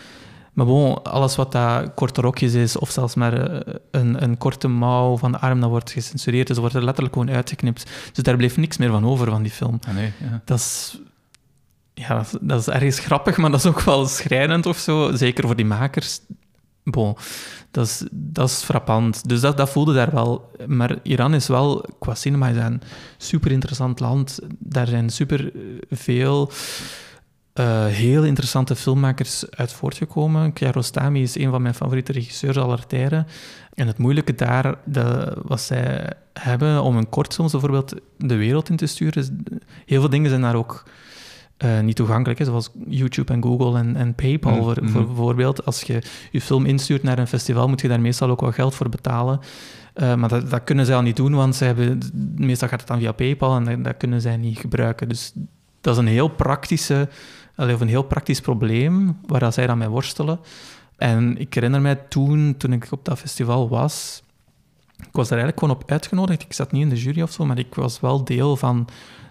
[0.58, 5.18] Maar bon, alles wat dat korte rokjes is, of zelfs maar een, een korte mouw
[5.18, 6.48] van de arm, dat wordt gecensureerd.
[6.48, 7.90] Dus dat wordt er letterlijk gewoon uitgeknipt.
[8.14, 9.80] Dus daar bleef niks meer van over van die film.
[9.88, 10.42] Ah, nee, ja.
[10.46, 11.00] Dat is
[11.98, 15.16] ja, dat is, is ergens grappig, maar dat is ook wel schrijnend of zo.
[15.16, 16.20] Zeker voor die makers.
[16.84, 17.18] bon,
[17.72, 19.30] dat is, dat is frappant.
[19.30, 20.52] Dus dat, dat voelde daar wel.
[20.68, 22.82] Maar Iran is wel, qua cinema, is een
[23.18, 24.40] super interessant land.
[24.60, 25.52] Daar zijn super
[25.90, 26.52] veel
[27.60, 30.54] uh, heel interessante filmmakers uit voortgekomen.
[30.54, 33.28] Kiarostami is een van mijn favoriete regisseurs aller tijden.
[33.74, 38.76] En het moeilijke daar, de, wat zij hebben om een kortfilm bijvoorbeeld de wereld in
[38.76, 39.44] te sturen,
[39.86, 40.84] heel veel dingen zijn daar ook
[41.66, 45.66] uh, niet toegankelijk, hè, zoals YouTube en Google en, en PayPal mm, voor, voor, bijvoorbeeld.
[45.66, 48.76] Als je je film instuurt naar een festival, moet je daar meestal ook wel geld
[48.76, 49.40] voor betalen.
[49.96, 52.00] Uh, maar dat, dat, kunnen zij al niet doen, want ze hebben,
[52.36, 55.10] meestal gaat het dan via PayPal en dat, dat kunnen zij niet gebruiken.
[55.10, 55.34] Dus
[55.82, 57.10] dat is een heel praktische
[57.56, 60.40] of een heel praktisch probleem waar zij dan mee worstelen.
[60.98, 64.24] En ik herinner mij toen, toen ik op dat festival was,
[64.98, 66.42] ik was daar eigenlijk gewoon op uitgenodigd.
[66.42, 68.88] Ik zat niet in de jury of zo, maar ik was wel deel van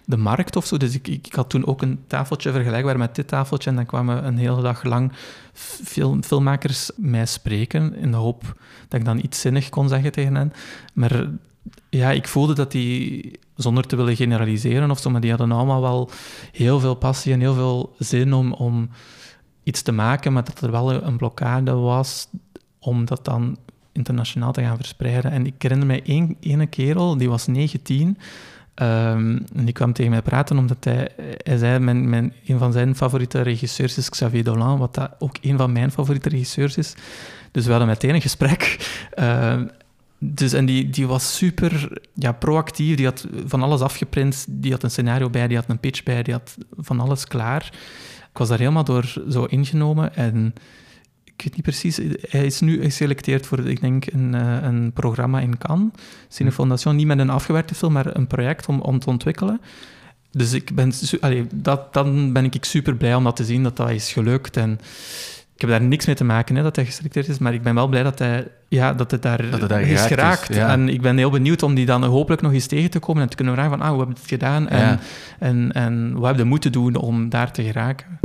[0.07, 0.77] de markt of zo.
[0.77, 3.69] Dus ik, ik, had toen ook een tafeltje vergelijkbaar met dit tafeltje.
[3.69, 5.11] En dan kwamen een hele dag lang
[5.53, 7.95] film, filmmakers mij spreken.
[7.95, 10.53] In de hoop dat ik dan iets zinnig kon zeggen tegen hen.
[10.93, 11.29] Maar
[11.89, 15.81] ja, ik voelde dat die, zonder te willen generaliseren of zo, maar die hadden allemaal
[15.81, 16.09] wel
[16.51, 18.89] heel veel passie en heel veel zin om, om
[19.63, 22.27] iets te maken, maar dat er wel een blokkade was
[22.79, 23.57] om dat dan
[23.91, 25.31] internationaal te gaan verspreiden.
[25.31, 28.17] En ik herinner mij één ene kerel, die was 19,
[28.81, 32.95] Um, en die kwam tegen mij praten omdat hij, hij zei, mijn, een van zijn
[32.95, 36.95] favoriete regisseurs is Xavier Dolan, wat ook een van mijn favoriete regisseurs is.
[37.51, 38.89] Dus we hadden meteen een gesprek.
[39.19, 39.61] Uh,
[40.17, 44.83] dus, en die, die was super ja, proactief, die had van alles afgeprint, die had
[44.83, 47.69] een scenario bij, die had een pitch bij, die had van alles klaar.
[48.31, 50.53] Ik was daar helemaal door zo ingenomen en
[51.37, 55.39] ik weet niet precies, hij is nu geselecteerd voor, ik denk, een, eh, een programma
[55.39, 55.91] in Cannes,
[56.27, 59.61] Cinefondation, niet met een afgewerkte film, maar een project om, om te ontwikkelen.
[60.31, 63.77] Dus ik ben, allee, dat, dan ben ik super blij om dat te zien, dat
[63.77, 64.57] dat is gelukt.
[64.57, 64.71] En
[65.55, 67.75] ik heb daar niks mee te maken hè, dat hij geselecteerd is, maar ik ben
[67.75, 70.49] wel blij dat hij, ja, dat het daar, dat het daar is geraakt.
[70.49, 73.29] En ik ben heel benieuwd om die dan hopelijk nog eens tegen te komen en
[73.29, 74.99] te kunnen vragen van, ah, hoe hebben we het gedaan en,
[75.39, 78.19] en, en wat hebben we moeten doen om daar te geraken.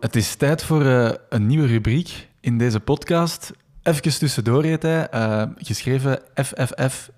[0.00, 3.52] Het is tijd voor uh, een nieuwe rubriek in deze podcast.
[3.82, 7.10] Even tussendoor heet hij, uh, geschreven FFF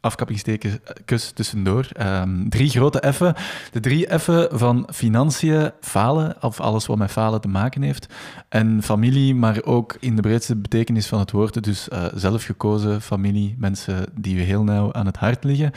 [0.00, 1.88] afkappingstekens tussendoor.
[2.00, 3.34] Um, drie grote F'en.
[3.70, 8.06] De drie F'en van financiën, falen, of alles wat met falen te maken heeft.
[8.48, 11.64] En familie, maar ook in de breedste betekenis van het woord.
[11.64, 15.72] Dus uh, zelfgekozen familie, mensen die we heel nauw aan het hart liggen.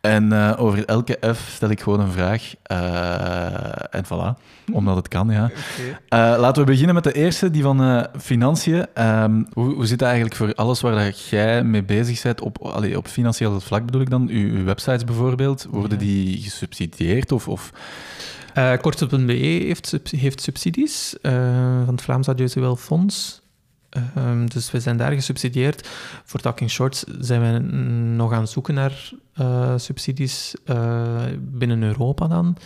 [0.00, 2.54] En uh, over elke F stel ik gewoon een vraag.
[2.72, 5.50] Uh, en voilà, omdat het kan, ja.
[6.08, 6.38] Okay.
[6.38, 8.86] laten we beginnen met de eerste, die van financiën.
[8.94, 12.58] Um, hoe, hoe zit het eigenlijk voor alles waar dat jij mee bezig bent op,
[12.58, 14.28] allee, op financieel vlak bedoel ik dan?
[14.28, 17.32] Uw, uw websites bijvoorbeeld, worden die gesubsidieerd?
[17.32, 17.72] Of, of...
[18.56, 21.32] Uh, Korte.be heeft, heeft subsidies uh,
[21.84, 23.42] van het Vlaams Audiovisueel Fonds.
[24.16, 25.88] Uh, dus we zijn daar gesubsidieerd.
[26.24, 27.58] Voor Talking Shorts zijn we
[28.16, 30.54] nog aan het zoeken naar uh, subsidies
[31.38, 32.56] binnen Europa dan.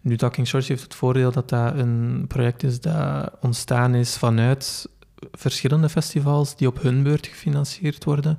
[0.00, 4.88] Nu, Talking Shorts heeft het voordeel dat dat een project is dat ontstaan is vanuit
[5.32, 8.38] verschillende festivals die op hun beurt gefinancierd worden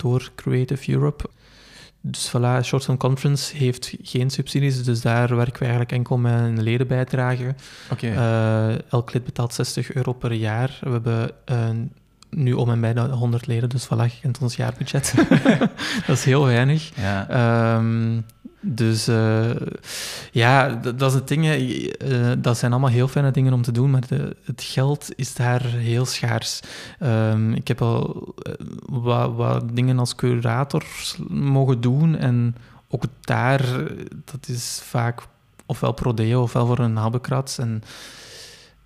[0.00, 1.28] door Creative Europe.
[2.00, 6.32] Dus voilà, Short Film Conference heeft geen subsidies, dus daar werken we eigenlijk enkel met
[6.32, 7.54] een ledenbijdrage.
[7.90, 8.10] Okay.
[8.10, 10.78] Uh, elk lid betaalt 60 euro per jaar.
[10.80, 11.68] We hebben uh,
[12.30, 15.14] nu om en bij de 100 leden, dus voilà, je kent ons jaarbudget.
[16.06, 16.90] dat is heel weinig.
[16.96, 17.76] Ja.
[17.76, 18.24] Um,
[18.60, 19.50] dus uh,
[20.32, 21.46] ja, dat, is het ding.
[21.46, 24.02] Uh, dat zijn allemaal heel fijne dingen om te doen, maar
[24.44, 26.60] het geld is daar heel schaars.
[27.00, 28.34] Um, ik heb al
[29.04, 30.84] uh, wat, dingen als curator
[31.28, 32.56] mogen doen en
[32.88, 33.62] ook daar,
[34.24, 35.22] dat is vaak
[35.66, 37.58] ofwel pro deo ofwel voor een nabekrats.
[37.58, 37.82] En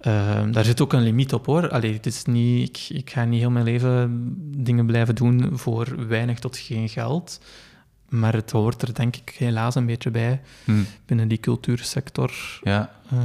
[0.01, 1.71] ehm, daar zit ook een limiet op hoor.
[1.71, 6.07] Allee, het is niet, ik, ik ga niet heel mijn leven dingen blijven doen voor
[6.09, 7.41] weinig tot geen geld.
[8.15, 10.87] Maar het hoort er denk ik helaas een beetje bij hmm.
[11.07, 12.33] binnen die cultuursector.
[12.63, 12.91] Ja.
[13.13, 13.19] Uh,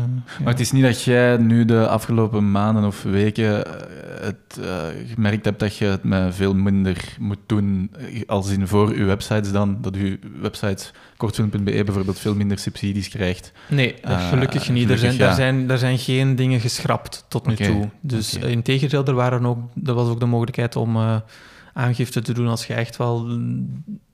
[0.43, 4.82] maar het is niet dat jij nu de afgelopen maanden of weken eh, het uh,
[5.13, 7.91] gemerkt hebt dat je het met veel minder moet doen,
[8.28, 13.52] als in voor uw websites dan, dat uw websites kortfilm.be bijvoorbeeld veel minder subsidies krijgt.
[13.67, 14.89] Nee, gelukkig niet.
[14.89, 15.28] er, zijn, ja.
[15.28, 17.89] er, zijn, er zijn geen dingen geschrapt tot nu toe.
[18.02, 18.49] Dus okay.
[18.49, 20.97] in tegendeel, er, waren ook, er was ook de mogelijkheid om
[21.73, 23.39] aangifte te doen als je echt wel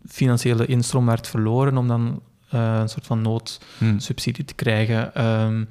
[0.07, 2.21] financiële instroom werd verloren, om dan
[2.53, 4.45] uh, een soort van noodsubsidie hmm.
[4.45, 5.25] te krijgen.
[5.25, 5.67] Um,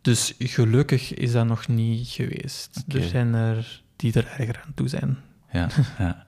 [0.00, 2.84] dus gelukkig is dat nog niet geweest.
[2.88, 3.02] Okay.
[3.02, 5.18] Er zijn er die er erger aan toe zijn.
[5.52, 6.24] Ja, ja.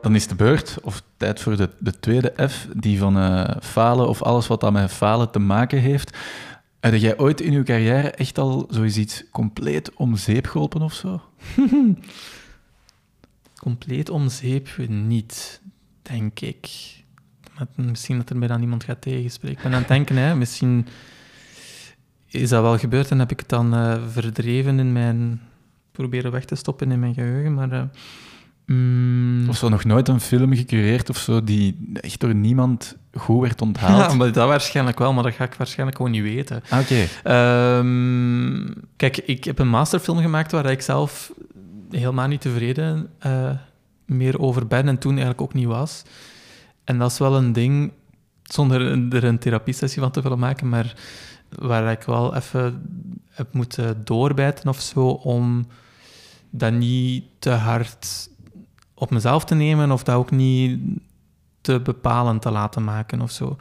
[0.00, 4.08] Dan is de beurt, of tijd voor de, de tweede F, die van eh, falen
[4.08, 6.16] of alles wat dat met falen te maken heeft.
[6.80, 11.20] Heb jij ooit in je carrière echt al zoiets compleet om zeep geholpen of zo?
[13.58, 15.60] compleet om zeep niet,
[16.02, 16.68] denk ik.
[17.74, 19.56] misschien dat er mij dan iemand gaat tegenspreken.
[19.56, 20.86] Ik ben aan het denken, hè, misschien
[22.26, 25.40] is dat wel gebeurd en heb ik het dan uh, verdreven in mijn...
[25.92, 27.72] proberen weg te stoppen in mijn geheugen, maar...
[27.72, 27.82] Uh,
[28.66, 29.48] mm...
[29.48, 33.62] Of zo nog nooit een film gecureerd of zo die echt door niemand goed werd
[33.62, 34.10] onthaald?
[34.10, 36.62] Ja, maar dat waarschijnlijk wel, maar dat ga ik waarschijnlijk gewoon niet weten.
[36.68, 37.06] Ah, oké.
[37.22, 38.66] Ehm,
[38.96, 41.32] kijk, ik heb een masterfilm gemaakt waar ik zelf
[41.90, 43.50] helemaal niet tevreden uh,
[44.04, 46.02] meer over ben en toen eigenlijk ook niet was.
[46.84, 47.92] En dat is wel een ding,
[48.42, 48.80] zonder
[49.14, 50.94] er een therapiesessie van te willen maken, maar
[51.48, 52.82] waar ik wel even
[53.30, 55.66] heb moeten doorbijten of zo, om
[56.50, 58.30] dat niet te hard
[58.94, 60.80] op mezelf te nemen of dat ook niet
[61.68, 63.56] te bepalend te laten maken of zo.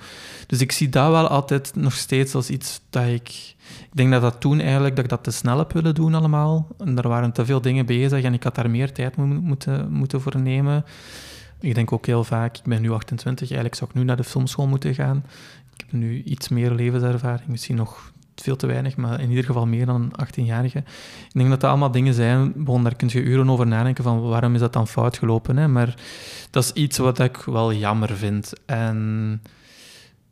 [0.47, 3.55] Dus ik zie dat wel altijd nog steeds als iets dat ik...
[3.67, 6.67] Ik denk dat dat toen eigenlijk, dat ik dat te snel heb willen doen allemaal.
[6.77, 10.21] En er waren te veel dingen bezig en ik had daar meer tijd moeten, moeten
[10.21, 10.85] voor nemen.
[11.59, 14.23] Ik denk ook heel vaak, ik ben nu 28, eigenlijk zou ik nu naar de
[14.23, 15.23] filmschool moeten gaan.
[15.73, 19.65] Ik heb nu iets meer levenservaring, misschien nog veel te weinig, maar in ieder geval
[19.65, 20.77] meer dan een 18-jarige.
[20.77, 24.21] Ik denk dat dat allemaal dingen zijn, bon, daar kun je uren over nadenken van
[24.21, 25.57] waarom is dat dan fout gelopen.
[25.57, 25.67] Hè?
[25.67, 25.95] Maar
[26.49, 28.53] dat is iets wat ik wel jammer vind.
[28.65, 29.41] En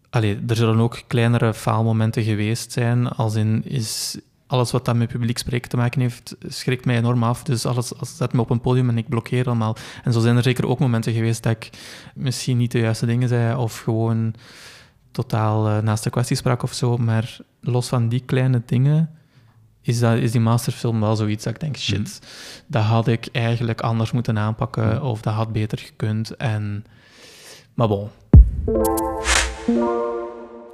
[0.09, 5.07] allee, er zullen ook kleinere faalmomenten geweest zijn, als in is alles wat dat met
[5.07, 7.43] publiek spreken te maken heeft, schrikt mij enorm af.
[7.43, 9.75] Dus alles als zet me op een podium en ik blokkeer allemaal.
[10.03, 11.69] En zo zijn er zeker ook momenten geweest dat ik
[12.15, 14.33] misschien niet de juiste dingen zei of gewoon
[15.15, 16.97] totaal uh, naast de kwestie sprak of zo.
[16.97, 19.10] Maar los van die kleine dingen
[19.82, 22.28] is, dat, is die masterfilm wel zoiets dat ik denk, shit, mm.
[22.67, 26.36] dat had ik eigenlijk anders moeten aanpakken of dat had beter gekund.
[26.36, 26.86] En...
[27.73, 28.08] Maar bon.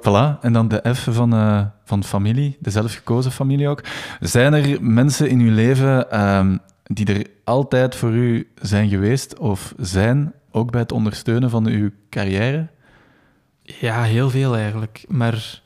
[0.01, 3.83] Voilà, en dan de F van, uh, van familie, de zelfgekozen familie ook.
[4.19, 9.73] Zijn er mensen in uw leven um, die er altijd voor u zijn geweest of
[9.77, 12.67] zijn, ook bij het ondersteunen van uw carrière?
[13.79, 15.05] Ja, heel veel eigenlijk.
[15.07, 15.61] Maar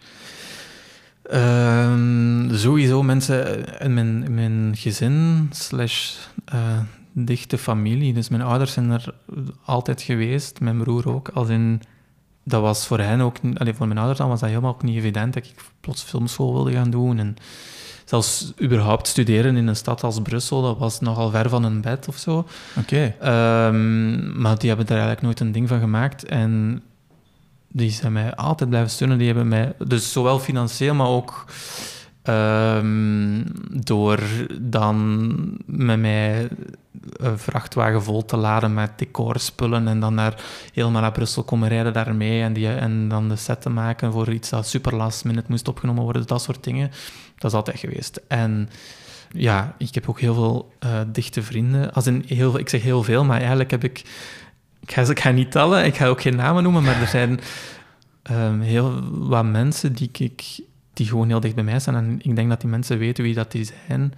[1.31, 1.93] uh,
[2.51, 6.15] sowieso mensen in mijn, mijn gezin slash
[6.53, 6.79] uh,
[7.11, 8.13] dichte familie.
[8.13, 9.13] Dus mijn ouders zijn er
[9.65, 11.29] altijd geweest, mijn broer ook.
[11.29, 11.81] Als in,
[12.43, 14.97] dat was voor hen ook, alleen voor mijn ouders dan was dat helemaal ook niet
[14.97, 17.17] evident dat ik plots filmschool wilde gaan doen.
[17.19, 17.35] En
[18.05, 22.07] zelfs überhaupt studeren in een stad als Brussel, dat was nogal ver van een bed
[22.07, 22.47] of zo.
[22.77, 23.13] Oké.
[23.19, 23.67] Okay.
[23.67, 26.25] Um, maar die hebben daar eigenlijk nooit een ding van gemaakt.
[26.25, 26.81] En
[27.75, 29.17] die zijn mij altijd blijven steunen.
[29.17, 31.45] Die hebben mij, dus zowel financieel, maar ook
[32.23, 33.43] um,
[33.83, 34.19] door
[34.61, 36.47] dan met mij
[37.17, 41.93] een vrachtwagen vol te laden met decorspullen en dan naar, helemaal naar Brussel komen rijden
[41.93, 45.47] daarmee en, die, en dan de set te maken voor iets dat super last minute
[45.49, 46.91] moest opgenomen worden, dat soort dingen.
[47.37, 48.21] Dat is altijd geweest.
[48.27, 48.69] En
[49.31, 51.93] ja, ik heb ook heel veel uh, dichte vrienden.
[51.93, 54.03] Als in heel, ik zeg heel veel, maar eigenlijk heb ik
[54.85, 57.39] ik ga, ik ga niet tellen, ik ga ook geen namen noemen, maar er zijn
[58.31, 60.59] um, heel wat mensen die, ik,
[60.93, 61.95] die gewoon heel dicht bij mij staan.
[61.95, 64.13] En ik denk dat die mensen weten wie dat die zijn.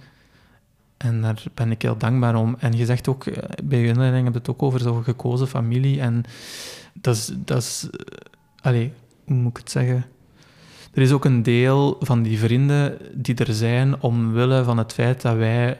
[0.96, 2.56] En daar ben ik heel dankbaar om.
[2.58, 5.48] En je zegt ook, eh, bij je inleiding heb je het ook over zo'n gekozen
[5.48, 6.00] familie.
[6.00, 6.24] En
[6.92, 8.00] dat is, dat is uh,
[8.60, 8.88] allez,
[9.24, 10.06] hoe moet ik het zeggen?
[10.92, 15.22] Er is ook een deel van die vrienden die er zijn omwille van het feit
[15.22, 15.78] dat wij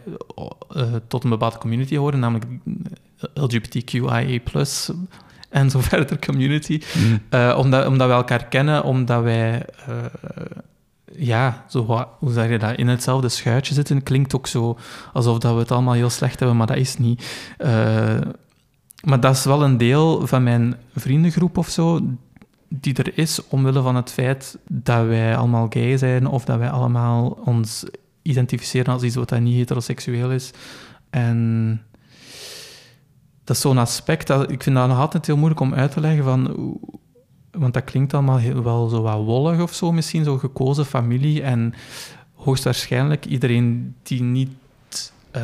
[0.77, 2.47] uh, tot een bepaalde community horen, namelijk
[3.35, 4.41] LGBTQIA+,
[5.49, 6.83] en zo verder community.
[6.95, 7.21] Mm.
[7.31, 9.67] Uh, omdat, omdat we elkaar kennen, omdat wij...
[9.89, 9.95] Uh,
[11.13, 14.79] ja, zo hoe zeg je dat, in hetzelfde schuitje zitten, klinkt ook zo
[15.13, 17.47] alsof dat we het allemaal heel slecht hebben, maar dat is niet.
[17.59, 18.19] Uh,
[19.05, 22.01] maar dat is wel een deel van mijn vriendengroep of zo,
[22.69, 26.71] die er is omwille van het feit dat wij allemaal gay zijn of dat wij
[26.71, 27.85] allemaal ons
[28.23, 30.51] identificeren als iets wat dat niet heteroseksueel is.
[31.11, 31.81] En
[33.49, 36.01] dat is zo'n aspect, dat, ik vind dat nog altijd heel moeilijk om uit te
[36.01, 36.77] leggen van...
[37.51, 41.43] Want dat klinkt allemaal heel, wel zo wat wollig of zo misschien, zo'n gekozen familie.
[41.43, 41.75] En
[42.35, 44.51] hoogstwaarschijnlijk iedereen die niet
[45.37, 45.43] uh,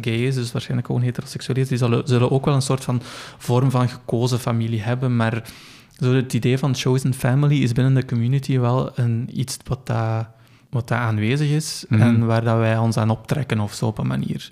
[0.00, 3.00] gay is, dus waarschijnlijk gewoon heteroseksueel is, die zullen, zullen ook wel een soort van
[3.38, 5.16] vorm van gekozen familie hebben.
[5.16, 5.42] Maar
[5.98, 9.86] zo het idee van chosen family is binnen de community wel een, iets wat,
[10.70, 12.02] dat aanwezig is mhm.
[12.02, 14.50] en waar dat wij ons aan optrekken of zo op een manier.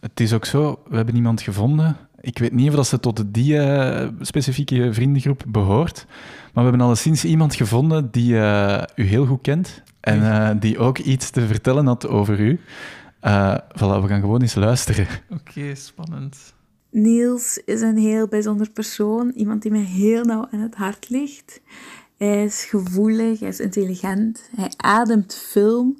[0.00, 1.96] Het is ook zo, we hebben iemand gevonden.
[2.20, 6.06] Ik weet niet of dat ze tot die uh, specifieke vriendengroep behoort,
[6.52, 10.78] maar we hebben alleszins iemand gevonden die uh, u heel goed kent en uh, die
[10.78, 12.60] ook iets te vertellen had over u.
[13.74, 15.06] voilà, we gaan gewoon eens luisteren.
[15.30, 16.54] Oké, okay, spannend.
[16.90, 19.30] Niels is een heel bijzonder persoon.
[19.30, 21.60] Iemand die mij heel nauw aan het hart ligt.
[22.16, 24.50] Hij is gevoelig, hij is intelligent.
[24.56, 25.96] Hij ademt film.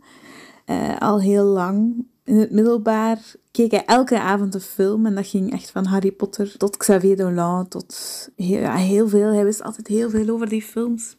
[0.67, 2.07] Uh, al heel lang.
[2.29, 3.19] In het middelbaar
[3.51, 5.07] keek hij elke avond een film.
[5.07, 7.69] En dat ging echt van Harry Potter tot Xavier Dolan.
[7.69, 9.33] Tot heel, ja, heel veel.
[9.33, 11.17] Hij wist altijd heel veel over die films.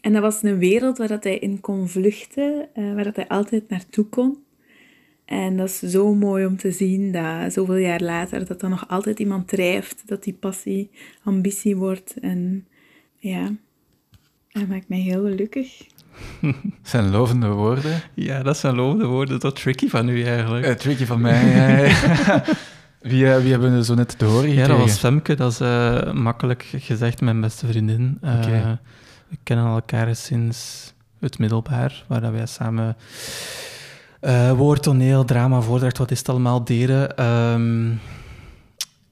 [0.00, 2.68] En dat was een wereld waar dat hij in kon vluchten.
[2.74, 4.44] Uh, waar dat hij altijd naartoe kon.
[5.24, 8.88] En dat is zo mooi om te zien dat zoveel jaar later dat er nog
[8.88, 10.90] altijd iemand drijft, dat die passie
[11.22, 12.14] ambitie wordt.
[12.20, 12.66] En
[13.16, 13.54] ja,
[14.48, 15.86] dat maakt mij heel gelukkig.
[16.82, 18.00] zijn lovende woorden.
[18.14, 19.40] Ja, dat zijn lovende woorden.
[19.40, 20.66] Dat tricky van u eigenlijk.
[20.66, 21.84] Uh, tricky van mij,
[23.00, 25.34] wie, uh, wie hebben we zo net te horen Ja, dat was Femke.
[25.34, 28.18] Dat is uh, makkelijk gezegd mijn beste vriendin.
[28.22, 28.78] Okay.
[29.28, 32.96] We kennen elkaar sinds het middelbaar, waar wij samen
[34.20, 37.24] uh, woord, toneel, drama, voordracht, wat is het allemaal deden.
[37.24, 38.00] Um,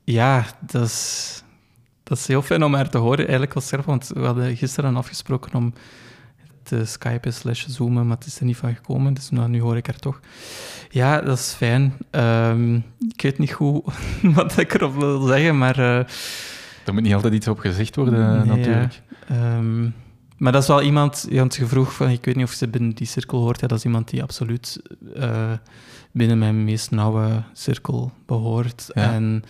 [0.04, 1.42] ja, dat is,
[2.02, 5.54] dat is heel fijn om haar te horen, eigenlijk als want we hadden gisteren afgesproken
[5.54, 5.72] om
[6.62, 9.76] te skypen slash zoomen, maar het is er niet van gekomen, dus nou, nu hoor
[9.76, 10.20] ik haar toch.
[10.90, 11.94] Ja, dat is fijn.
[12.10, 13.82] Um, ik weet niet goed
[14.34, 15.78] wat ik erop wil zeggen, maar...
[15.78, 15.98] Uh,
[16.84, 19.00] er moet niet altijd iets op gezegd worden, nee, natuurlijk.
[19.28, 19.56] Ja.
[19.56, 19.94] Um,
[20.36, 22.90] maar dat is wel iemand, want je vroeg van, ik weet niet of ze binnen
[22.90, 24.82] die cirkel hoort, ja, dat is iemand die absoluut
[25.16, 25.52] uh,
[26.12, 28.90] binnen mijn meest nauwe cirkel behoort.
[28.94, 29.12] Ja.
[29.12, 29.42] En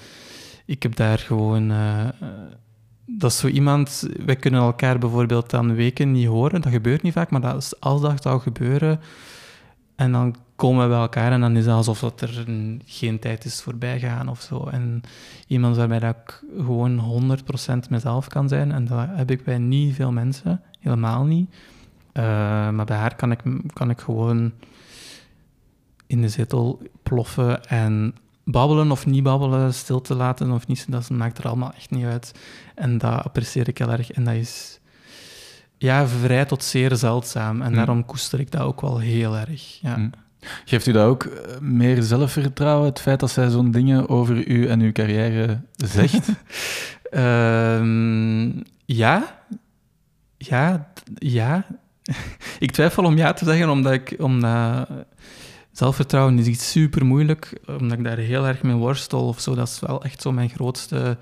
[0.66, 1.70] ik heb daar gewoon...
[1.70, 2.08] Uh,
[3.18, 4.08] dat is zo iemand...
[4.24, 7.80] Wij kunnen elkaar bijvoorbeeld dan weken niet horen, dat gebeurt niet vaak, maar dat is,
[7.80, 9.00] als dat zou gebeuren,
[9.96, 12.44] en dan komen we bij elkaar en dan is het alsof dat er
[12.84, 14.66] geen tijd is voorbij gaan of zo.
[14.66, 15.00] En
[15.46, 17.24] iemand waarbij dat ik gewoon
[17.86, 21.50] 100% mezelf kan zijn, en dat heb ik bij niet veel mensen helemaal niet.
[22.12, 22.22] Uh,
[22.70, 23.40] maar bij haar kan ik,
[23.72, 24.52] kan ik gewoon
[26.06, 28.14] in de zetel ploffen en
[28.44, 32.04] babbelen of niet babbelen, stil te laten of niet, dat maakt er allemaal echt niet
[32.04, 32.32] uit.
[32.74, 34.10] En dat apprecieer ik heel erg.
[34.10, 34.80] En dat is
[35.78, 37.62] ja, vrij tot zeer zeldzaam.
[37.62, 37.76] En mm.
[37.76, 39.78] daarom koester ik dat ook wel heel erg.
[39.80, 39.96] Ja.
[39.96, 40.10] Mm.
[40.64, 44.66] Geeft u dat ook eh, meer zelfvertrouwen, het feit dat zij zo'n dingen over u
[44.66, 46.28] en uw carrière zegt?
[47.10, 48.62] um,
[49.02, 49.44] ja,
[50.36, 51.66] ja, ja.
[52.58, 54.14] ik twijfel om ja te zeggen, omdat ik...
[54.18, 54.88] Omdat
[55.72, 59.54] zelfvertrouwen is iets super moeilijk, omdat ik daar heel erg mee worstel of zo.
[59.54, 61.18] Dat is wel echt zo mijn grootste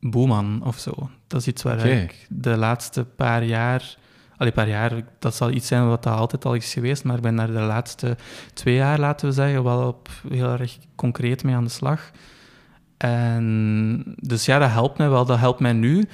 [0.00, 1.10] boeman of zo.
[1.26, 2.02] Dat is iets waar okay.
[2.02, 3.96] ik de laatste paar jaar...
[4.36, 7.22] Allee, paar jaar, dat zal iets zijn wat dat altijd al is geweest, maar ik
[7.22, 8.16] ben daar de laatste
[8.54, 12.10] twee jaar, laten we zeggen, wel op heel erg concreet mee aan de slag.
[13.02, 15.24] En dus ja, dat helpt mij wel.
[15.24, 16.08] Dat helpt mij nu.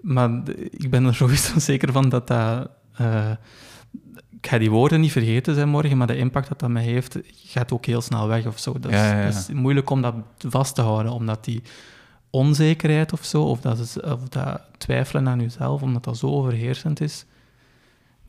[0.00, 0.30] Maar
[0.70, 2.70] ik ben er sowieso zeker van dat dat...
[3.00, 3.30] Uh,
[4.44, 7.18] ik ga die woorden niet vergeten zijn morgen, maar de impact dat dat mij heeft,
[7.46, 8.72] gaat ook heel snel weg of zo.
[8.72, 9.24] Dat is, ja, ja, ja.
[9.24, 11.62] dat is moeilijk om dat vast te houden, omdat die
[12.30, 17.00] onzekerheid of zo, of dat, is, of dat twijfelen aan jezelf, omdat dat zo overheersend
[17.00, 17.24] is.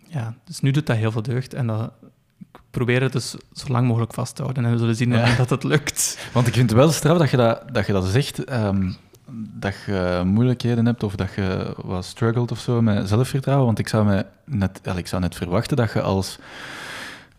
[0.07, 1.91] Ja, dus nu doet dat heel veel deugd en dat,
[2.39, 5.49] ik probeer het dus zo lang mogelijk vast te houden en we zullen zien dat
[5.49, 6.29] het lukt.
[6.33, 8.51] Want ik vind het wel straf dat je dat, dat, je dat zegt.
[8.51, 8.95] Um
[9.33, 13.65] dat je moeilijkheden hebt of dat je wat struggelt of zo met zelfvertrouwen.
[13.65, 16.39] Want ik zou, me net, ik zou net verwachten dat je als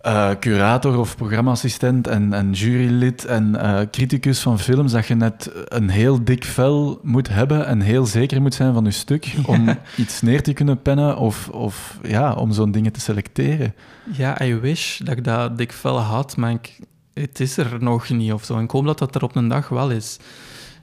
[0.06, 5.50] uh, curator of programmaassistent en, en jurylid en uh, criticus van films, dat je net
[5.64, 9.78] een heel dik vel moet hebben en heel zeker moet zijn van je stuk om
[9.96, 13.74] iets neer te kunnen pennen of, of ja, om zo'n dingen te selecteren.
[14.12, 16.78] Ja, I wish dat ik dat dik vel had, maar ik,
[17.14, 18.56] het is er nog niet of zo.
[18.56, 20.18] En ik hoop dat dat er op een dag wel is.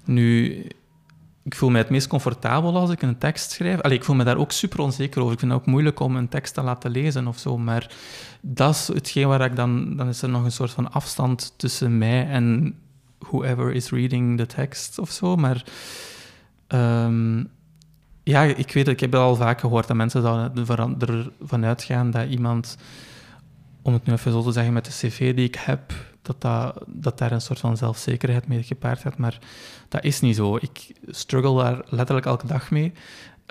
[0.06, 0.58] Nu,
[1.44, 3.82] ik voel mij het meest comfortabel als ik een tekst schrijf.
[3.82, 5.34] Allee, ik voel me daar ook super onzeker over.
[5.34, 7.58] Ik vind het ook moeilijk om een tekst te laten lezen of zo.
[7.58, 7.92] Maar
[8.42, 9.98] dat is hetgeen waar ik dan...
[9.98, 12.76] Dan is er nog een soort van afstand tussen mij en
[13.20, 15.36] whoever is reading the text of zo.
[15.36, 15.64] Maar...
[16.68, 17.50] Um,
[18.24, 20.26] ja, ik weet ik heb al vaak gehoord dat mensen
[21.42, 22.78] ervan uitgaan dat iemand,
[23.82, 26.84] om het nu even zo te zeggen, met de cv die ik heb, dat, dat,
[26.88, 29.18] dat daar een soort van zelfzekerheid mee gepaard gaat.
[29.18, 29.40] Maar
[29.90, 30.56] dat is niet zo.
[30.56, 32.94] Ik struggle daar letterlijk elke dag mee.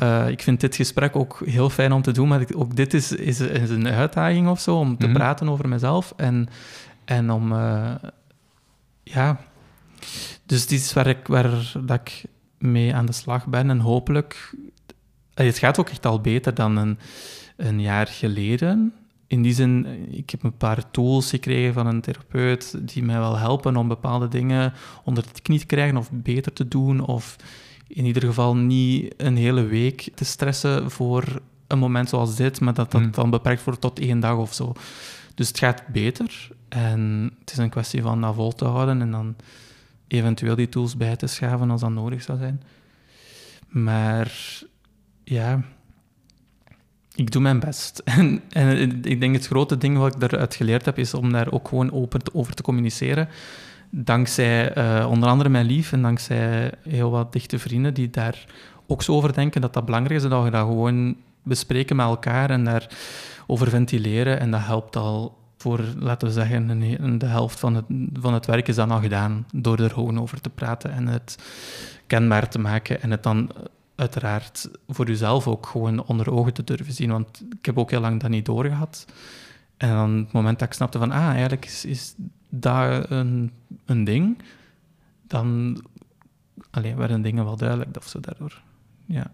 [0.02, 3.12] Uh, ik vind dit gesprek ook heel fijn om te doen, maar ook dit is,
[3.12, 5.20] is, is een uitdaging of zo, om te mm -hmm.
[5.20, 6.48] praten over mezelf en,
[7.04, 7.52] en om...
[7.52, 7.94] Uh,
[9.02, 9.40] ja...
[10.46, 12.24] Dus dit is waar ik, waar dat ik
[12.58, 14.54] mee aan de slag ben en hopelijk...
[15.34, 16.98] Het gaat ook echt al beter dan een,
[17.56, 18.94] een jaar geleden
[19.32, 23.36] in die zin, ik heb een paar tools gekregen van een therapeut die mij wel
[23.36, 24.72] helpen om bepaalde dingen
[25.04, 27.00] onder de knie te krijgen of beter te doen.
[27.00, 27.36] Of
[27.86, 32.74] in ieder geval niet een hele week te stressen voor een moment zoals dit, maar
[32.74, 33.10] dat dat hmm.
[33.10, 34.72] dan beperkt wordt tot één dag of zo.
[35.34, 39.10] Dus het gaat beter en het is een kwestie van dat vol te houden en
[39.10, 39.36] dan
[40.08, 42.62] eventueel die tools bij te schaven als dat nodig zou zijn.
[43.68, 44.32] Maar
[45.24, 45.62] ja,
[47.14, 48.02] ik doe mijn best.
[48.04, 51.52] En, en ik denk het grote ding wat ik eruit geleerd heb, is om daar
[51.52, 53.28] ook gewoon open over te communiceren.
[53.90, 58.44] Dankzij uh, onder andere mijn lief en dankzij heel wat dichte vrienden die daar
[58.86, 62.50] ook zo over denken dat dat belangrijk is, dat we dat gewoon bespreken met elkaar
[62.50, 64.40] en daarover ventileren.
[64.40, 68.68] En dat helpt al voor, laten we zeggen, de helft van het, van het werk
[68.68, 71.38] is dan al gedaan door er gewoon over te praten en het
[72.06, 73.50] kenbaar te maken en het dan
[74.02, 77.10] uiteraard voor jezelf ook gewoon onder ogen te durven zien.
[77.10, 79.06] Want ik heb ook heel lang dat niet doorgehad.
[79.76, 82.14] En dan het moment dat ik snapte van, ah, eigenlijk is, is
[82.48, 83.52] dat een,
[83.84, 84.42] een ding,
[85.26, 85.78] dan
[86.70, 88.62] alleen werden dingen wel duidelijk of zo daardoor.
[89.06, 89.30] Ja.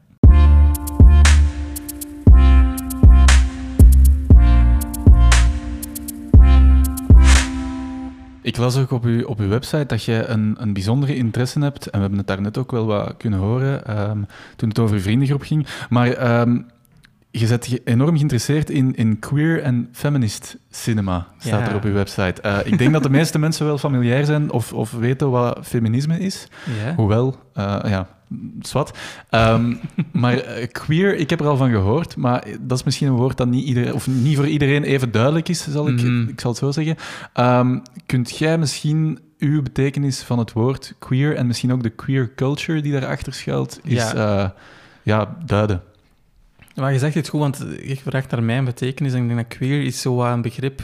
[8.49, 11.87] Ik las ook op uw, op uw website dat je een, een bijzondere interesse hebt,
[11.87, 14.27] en we hebben het daar net ook wel wat kunnen horen um,
[14.57, 16.67] toen het over uw vriendengroep ging, maar um,
[17.31, 22.43] je bent enorm geïnteresseerd in, in queer en feminist cinema, staat er op uw website.
[22.47, 26.19] Uh, ik denk dat de meeste mensen wel familiair zijn of, of weten wat feminisme
[26.19, 26.49] is.
[26.85, 26.95] Ja.
[26.95, 28.09] Hoewel, uh, ja,
[28.61, 28.99] zwart.
[29.31, 29.81] Um,
[30.13, 33.37] maar uh, queer, ik heb er al van gehoord, maar dat is misschien een woord
[33.37, 36.29] dat niet, iedereen, of niet voor iedereen even duidelijk is, zal ik, mm.
[36.29, 36.97] ik zal het zo zeggen.
[37.35, 42.35] Um, kunt jij misschien uw betekenis van het woord queer en misschien ook de queer
[42.35, 44.55] culture die daarachter schuilt, is, ja.
[45.03, 45.83] ja, duiden?
[46.79, 49.13] Maar je zegt het goed, want ik vraag naar mijn betekenis.
[49.13, 50.83] En ik denk dat queer is zo een begrip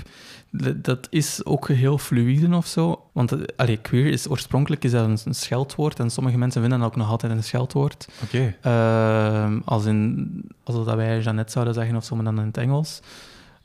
[0.77, 3.05] dat is ook heel fluïde of zo.
[3.13, 6.89] Want eh, allee, queer is oorspronkelijk is dat een, scheldwoord en sommige mensen vinden dat
[6.89, 8.09] ook nog altijd een scheldwoord.
[8.23, 8.57] Oké.
[8.67, 10.29] Uh, als, in,
[10.65, 13.01] als dat wij Jeannette zouden zeggen of zo, maar dan in het Engels.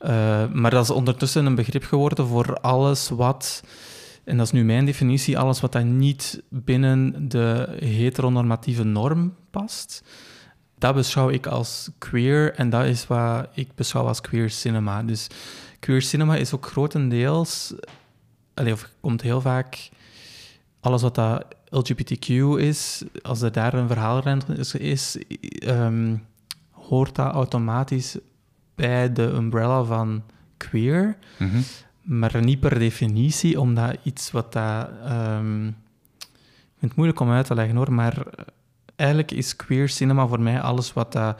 [0.00, 0.08] Uh,
[0.52, 3.62] maar dat is ondertussen een begrip geworden voor alles wat,
[4.24, 10.02] en dat is nu mijn definitie, alles wat dan niet binnen de heteronormatieve norm past
[10.80, 15.02] dat beschouw ik als queer en dat is wat ik beschouw als queer cinema.
[15.02, 15.26] Dus
[15.80, 17.74] queer cinema is ook grotendeels,
[18.54, 19.88] allee, of komt heel vaak,
[20.80, 22.28] alles wat dat LGBTQ
[22.58, 24.22] is, als er daar een verhaal
[24.56, 25.18] is, is
[25.66, 26.26] um,
[26.70, 28.16] hoort dat automatisch
[28.74, 30.22] bij de umbrella van
[30.56, 31.62] queer, mm -hmm.
[32.02, 34.90] maar niet per definitie, omdat iets wat dat...
[35.08, 35.76] Um,
[36.72, 38.26] ik vind het moeilijk om uit te leggen hoor, maar
[38.96, 41.32] eigenlijk is queer cinema voor mij alles wat uh,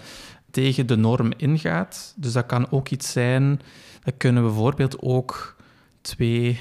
[0.50, 2.14] tegen de norm ingaat.
[2.16, 3.60] Dus dat kan ook iets zijn,
[4.02, 5.56] dat kunnen bijvoorbeeld ook
[6.00, 6.60] twee,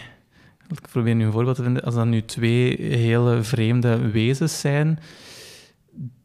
[0.67, 4.99] ik probeer nu een voorbeeld te vinden, als dat nu twee hele vreemde wezens zijn,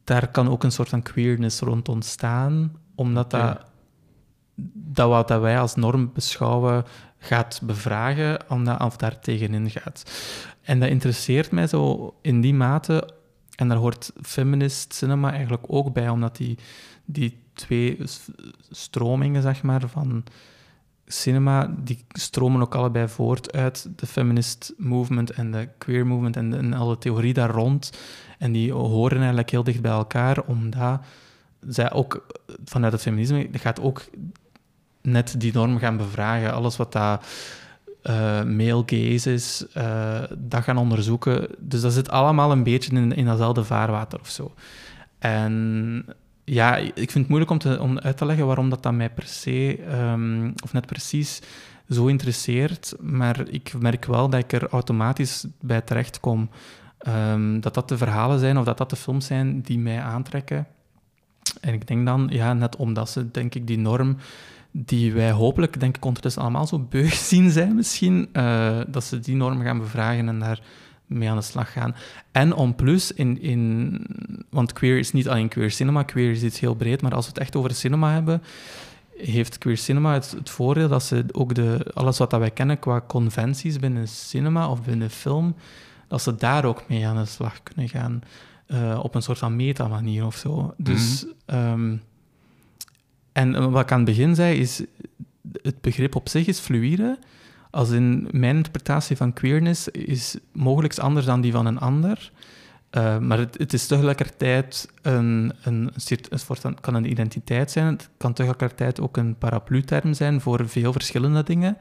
[0.05, 3.61] daar kan ook een soort van queerness rond ontstaan, omdat dat,
[4.75, 6.85] dat wat dat wij als norm beschouwen
[7.19, 10.13] gaat bevragen, omdat, of daar tegenin gaat.
[10.63, 13.15] En dat interesseert mij zo in die mate
[13.57, 16.59] en daar hoort feminist cinema eigenlijk ook bij, omdat die,
[17.05, 17.99] die twee
[18.71, 20.25] stromingen, zeg maar, van
[21.07, 26.73] cinema, die stromen ook allebei voort uit de feminist movement en de queer movement en,
[26.73, 27.93] alle theorie daar rond.
[28.39, 31.01] En die horen eigenlijk heel dicht bij elkaar, omdat
[31.69, 32.27] zij ook
[32.65, 34.05] vanuit het feminisme gaat ook
[35.03, 36.53] net die norm gaan bevragen.
[36.53, 37.21] Alles wat daar
[38.03, 41.49] uh, male gaze is, uh, dat gaan onderzoeken.
[41.59, 44.55] Dus dat zit allemaal een beetje in, in datzelfde vaarwater of zo.
[45.19, 46.05] En
[46.45, 49.11] ja, ik vind het moeilijk om, te, om uit te leggen waarom dat, dat mij
[49.11, 49.79] per se,
[50.13, 51.41] um, of net precies,
[51.89, 52.95] zo interesseert.
[53.01, 56.51] Maar ik merk wel dat ik er automatisch bij terecht kom.
[57.09, 60.67] Um, dat dat de verhalen zijn of dat dat de films zijn die mij aantrekken.
[61.61, 64.17] En ik denk dan, ja, net omdat ze, denk ik, die norm
[64.71, 69.21] die wij hopelijk, denk ik, ondertussen allemaal zo beug zien zijn misschien, uh, dat ze
[69.21, 70.61] die norm gaan bevragen en daar
[71.07, 71.95] mee aan de slag gaan.
[72.33, 74.01] En om plus, in, in,
[74.51, 77.31] want queer is niet alleen queer cinema, queer is iets heel breed, maar als we
[77.31, 78.43] het echt over cinema hebben,
[79.17, 82.79] heeft queer cinema het, het voordeel dat ze ook de, alles wat dat wij kennen
[82.79, 85.55] qua conventies binnen cinema of binnen film,
[86.09, 88.23] dat ze daar ook mee aan de slag kunnen gaan.
[88.69, 90.75] Uh, op een soort van meta-manier of zo.
[90.77, 91.25] Dus...
[91.25, 92.01] Mm -hmm.
[93.35, 94.83] En wat ik aan het begin zei, is
[95.63, 97.19] het begrip op zich is fluïde.
[97.75, 102.33] Als in mijn interpretatie van queerness is mogelijk anders dan die van een ander.
[102.91, 105.91] Uh, maar het, het, is tegelijkertijd een, een,
[106.29, 107.87] een soort van, kan een identiteit zijn.
[107.87, 111.77] Het kan tegelijkertijd ook een paraplu-term zijn voor veel verschillende dingen.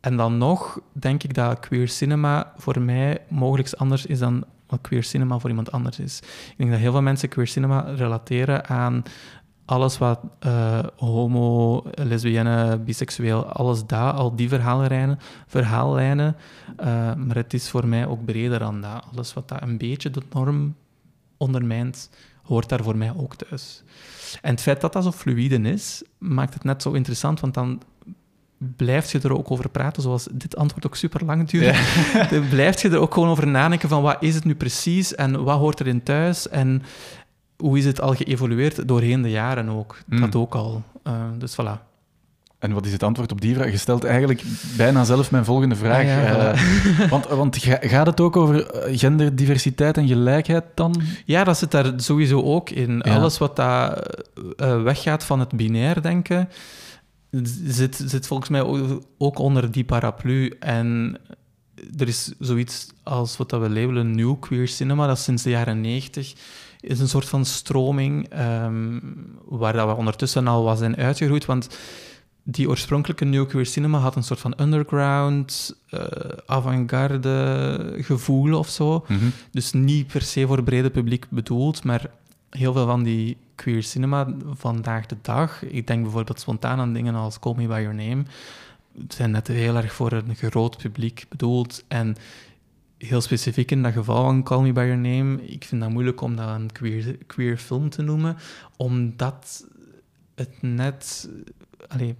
[0.00, 4.80] En dan nog denk ik dat queer cinema voor mij mogelijk anders is dan wat
[4.80, 6.18] queer cinema voor iemand anders is.
[6.22, 9.02] Ik denk dat heel veel mensen queer cinema relateren aan
[9.64, 15.18] alles wat uh, homo, lesbienne, biseksueel, alles daar, al die verhaallijnen.
[15.46, 16.36] verhaallijnen
[16.80, 19.04] uh, maar het is voor mij ook breder dan dat.
[19.12, 20.74] Alles wat dat een beetje de norm
[21.36, 22.10] ondermijnt,
[22.42, 23.82] hoort daar voor mij ook thuis.
[24.42, 27.82] En het feit dat dat zo fluïde is, maakt het net zo interessant, want dan
[28.76, 31.76] blijf je er ook over praten, zoals dit antwoord ook super lang duurt.
[32.12, 32.40] Ja.
[32.50, 35.58] blijf je er ook gewoon over nadenken van wat is het nu precies en wat
[35.58, 36.82] hoort erin thuis en
[37.56, 39.98] hoe is het al geëvolueerd doorheen de jaren ook.
[40.06, 40.20] Mm.
[40.20, 40.82] Dat ook al.
[41.06, 41.92] Uh, dus voilà.
[42.58, 43.70] En wat is het antwoord op die vraag?
[43.70, 44.42] Je stelt eigenlijk
[44.76, 46.04] bijna zelf mijn volgende vraag.
[46.04, 51.02] Uh, want, want gaat het ook over eh, genderdiversiteit en gelijkheid dan?
[51.24, 53.02] Ja, dat zit daar sowieso ook in.
[53.02, 54.10] Alles wat daar
[54.82, 56.48] weggaat van het binair denken,
[57.66, 58.62] zit, zit volgens mij
[59.18, 60.48] ook onder die paraplu.
[60.60, 61.18] En
[61.96, 66.34] er is zoiets als wat we labelen new queer cinema, dat sinds de jaren negentig
[66.84, 69.00] is een soort van stroming um,
[69.44, 71.44] waar dat we ondertussen al wat zijn uitgegroeid.
[71.44, 71.78] Want
[72.42, 76.00] die oorspronkelijke New Queer Cinema had een soort van underground, uh,
[76.46, 79.04] avant-garde gevoel of zo.
[79.08, 79.24] Mhm.
[79.50, 82.10] Dus niet per se voor het brede publiek bedoeld, maar
[82.50, 87.14] heel veel van die queer cinema vandaag de dag, ik denk bijvoorbeeld spontaan aan dingen
[87.14, 88.22] als Call Me By Your Name,
[89.08, 91.84] zijn net heel erg voor een groot publiek bedoeld.
[91.88, 92.16] En
[93.06, 96.20] heel specifiek in dat geval van Call Me By Your Name, ik vind dat moeilijk
[96.20, 98.36] om dat een queer, queer film te noemen,
[98.76, 99.66] omdat
[100.34, 101.28] het net...
[101.88, 102.14] Allee,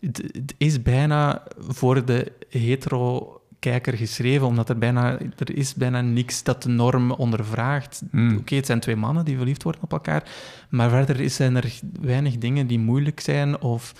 [0.00, 5.18] het, is bijna voor de hetero-kijker geschreven, omdat er bijna...
[5.18, 8.02] Er is bijna niks dat de norm ondervraagt.
[8.10, 8.36] Mm.
[8.36, 10.30] Oké, het zijn twee mannen die verliefd worden op elkaar,
[10.68, 13.94] maar verder zijn er weinig dingen die moeilijk zijn of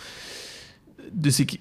[1.12, 1.56] dus ik,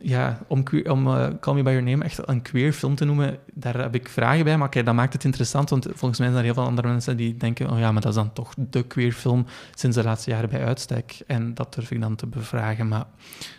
[0.00, 3.38] ja, om, om uh, Call Me By Your Name echt een queer film te noemen,
[3.54, 4.58] daar heb ik vragen bij.
[4.58, 7.36] Maar dat maakt het interessant, want volgens mij zijn er heel veel andere mensen die
[7.36, 10.48] denken, oh ja, maar dat is dan toch de queer film sinds de laatste jaren
[10.48, 11.22] bij uitstek.
[11.26, 13.06] En dat durf ik dan te bevragen, maar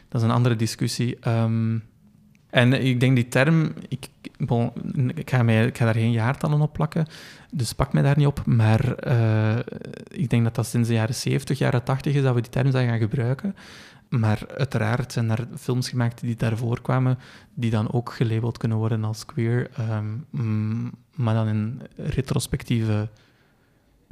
[0.10, 1.18] dat is een andere discussie.
[1.20, 1.78] Ehm,
[2.52, 4.08] en ik denk die term, ik,
[5.16, 7.06] ik, ga daar geen jaartallen op plakken,
[7.52, 8.46] dus pak mij daar niet op.
[8.46, 9.60] Maar uh,
[10.08, 12.72] ik denk dat dat sinds de jaren 70, jaren 80 is dat we die term
[12.72, 13.56] zijn gaan gebruiken.
[14.12, 17.18] Maar uiteraard zijn er films gemaakt die daarvoor kwamen,
[17.54, 19.70] die dan ook gelabeld kunnen worden als queer,
[20.34, 23.10] um, maar dan in retrospectieve,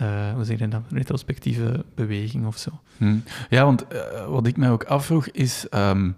[0.02, 2.70] uh, hoe zeg je dat, retrospectieve beweging of zo.
[2.98, 3.18] Hm.
[3.50, 6.16] Ja, want uh, wat ik mij ook afvroeg is, um,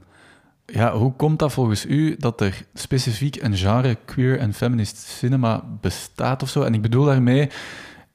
[0.66, 5.64] ja, hoe komt dat volgens u dat er specifiek een genre queer en feminist cinema
[5.82, 6.62] bestaat of zo?
[6.62, 7.50] En ik bedoel daarmee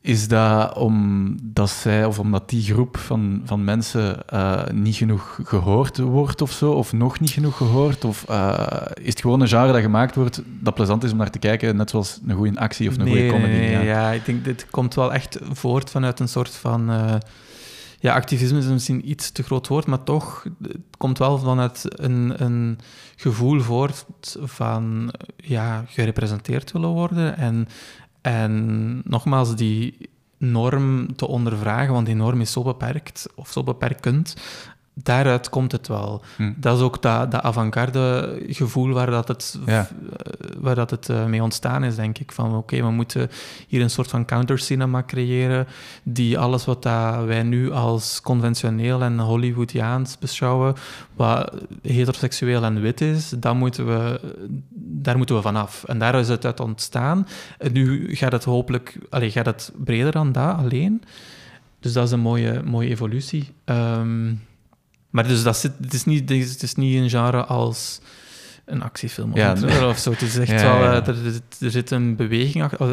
[0.07, 5.99] is dat omdat zij of omdat die groep van, van mensen uh, niet genoeg gehoord
[5.99, 8.05] wordt of zo, of nog niet genoeg gehoord?
[8.05, 11.31] Of uh, is het gewoon een genre dat gemaakt wordt dat plezant is om naar
[11.31, 13.53] te kijken, net zoals een goede actie of een goede comedy?
[13.53, 13.81] Nee, ja.
[13.81, 16.91] ja, ik denk dit komt wel echt voort vanuit een soort van.
[16.91, 17.15] Uh,
[17.99, 22.43] ja, activisme is misschien iets te groot woord, maar toch, het komt wel vanuit een,
[22.45, 22.79] een
[23.17, 24.07] gevoel voort
[24.43, 27.69] van ja, gerepresenteerd willen worden en
[28.27, 30.09] en nogmaals, die
[30.39, 34.35] norm te ondervragen, want die norm is zo beperkt of zo beperkend,
[35.03, 36.23] daaruit komt het wel.
[36.37, 36.53] Hm.
[36.57, 39.81] Dat is ook dat, dat avant-garde gevoel waar dat het, eh,
[40.59, 42.33] waar dat het uh, mee ontstaan is, denk ik.
[42.33, 43.31] Van oké, we moeten
[43.69, 45.67] hier een soort van countercinema creëren
[46.03, 50.75] die alles wat dat wij nu als conventioneel en Hollywoodiaans beschouwen,
[51.15, 54.21] wat heteroseksueel en wit is, dat moeten we,
[54.79, 55.85] daar moeten we vanaf.
[55.85, 57.27] En daar is het uit ontstaan.
[57.59, 61.03] En nu gaat het hopelijk allez, gaat het breder dan dat alleen.
[61.81, 63.53] Dus dat is een mooie, mooie evolutie.
[63.65, 64.41] Um,
[65.17, 68.01] maar dus dat zit, het, is niet, het is niet een genre als
[68.65, 70.11] een actiefilm of, ja, of zo.
[70.11, 70.83] Het is echt wel...
[70.83, 72.89] Eh, er, er, zit een beweging, eh,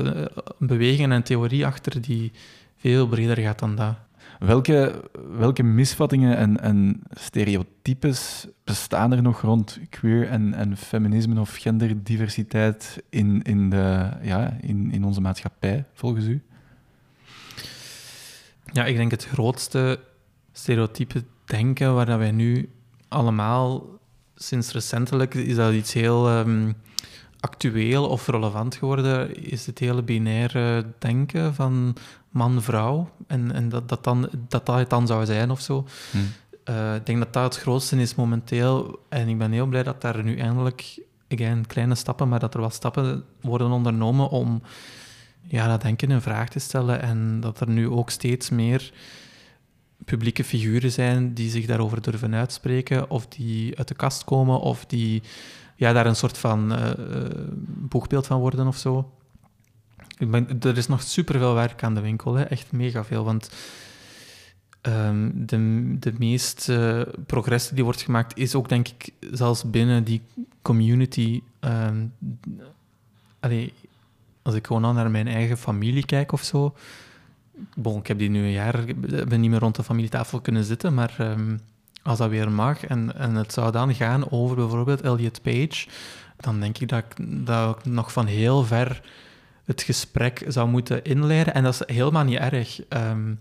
[0.59, 2.31] een beweging en een theorie achter die
[2.77, 3.95] veel breder gaat dan dat.
[4.39, 5.03] Welke,
[5.37, 13.03] welke misvattingen en, en stereotypes bestaan er nog rond queer en, en feminisme of genderdiversiteit
[13.09, 16.41] in, in, de, ja, in, in onze maatschappij, volgens u?
[18.71, 19.99] Ja, ik denk het grootste
[20.51, 22.69] stereotype denken, waar dat wij nu
[23.07, 23.85] allemaal
[24.35, 26.75] sinds recentelijk is dat iets heel um,
[27.39, 31.95] actueel of relevant geworden, is het hele binaire denken van
[32.29, 35.87] man-vrouw en, en dat, dat, dan, dat dat het dan zou zijn of zo.
[36.11, 36.17] Hm.
[36.69, 40.01] Uh, ik denk dat dat het grootste is momenteel en ik ben heel blij dat
[40.01, 44.61] daar nu eindelijk, again, kleine stappen, maar dat er wat stappen worden ondernomen om
[45.41, 48.91] ja, dat denken in vraag te stellen en dat er nu ook steeds meer
[50.05, 54.85] publieke figuren zijn die zich daarover durven uitspreken, of die uit de kast komen, of
[54.85, 55.21] die
[55.75, 56.91] ja, daar een soort van uh,
[57.65, 59.11] boegbeeld van worden of zo.
[60.17, 62.43] Ben, er is nog superveel werk aan de winkel, hè?
[62.43, 63.23] echt mega veel.
[63.23, 63.49] Want
[64.81, 70.21] ehm, de, de meeste progressie die wordt gemaakt, is ook denk ik zelfs binnen die
[70.61, 71.41] community.
[73.39, 73.73] allee,
[74.41, 76.73] als ik gewoon naar mijn eigen familie kijk of zo.
[77.75, 80.63] Bon, ik heb die nu een jaar ik ben niet meer rond de familietafel kunnen
[80.63, 81.57] zitten, maar ehm,
[82.03, 85.87] als dat weer mag en, en het zou dan gaan over bijvoorbeeld Elliot Page,
[86.37, 89.01] dan denk ik dat ik, dat ik nog van heel ver
[89.65, 91.53] het gesprek zou moeten inleiden.
[91.53, 92.81] En dat is helemaal niet erg.
[92.87, 93.33] ehm,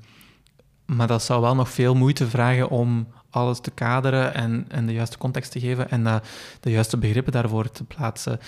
[0.87, 4.93] maar dat zou wel nog veel moeite vragen om alles te kaderen en, en de
[4.93, 6.17] juiste context te geven en eh,
[6.61, 8.39] de juiste begrippen daarvoor te plaatsen.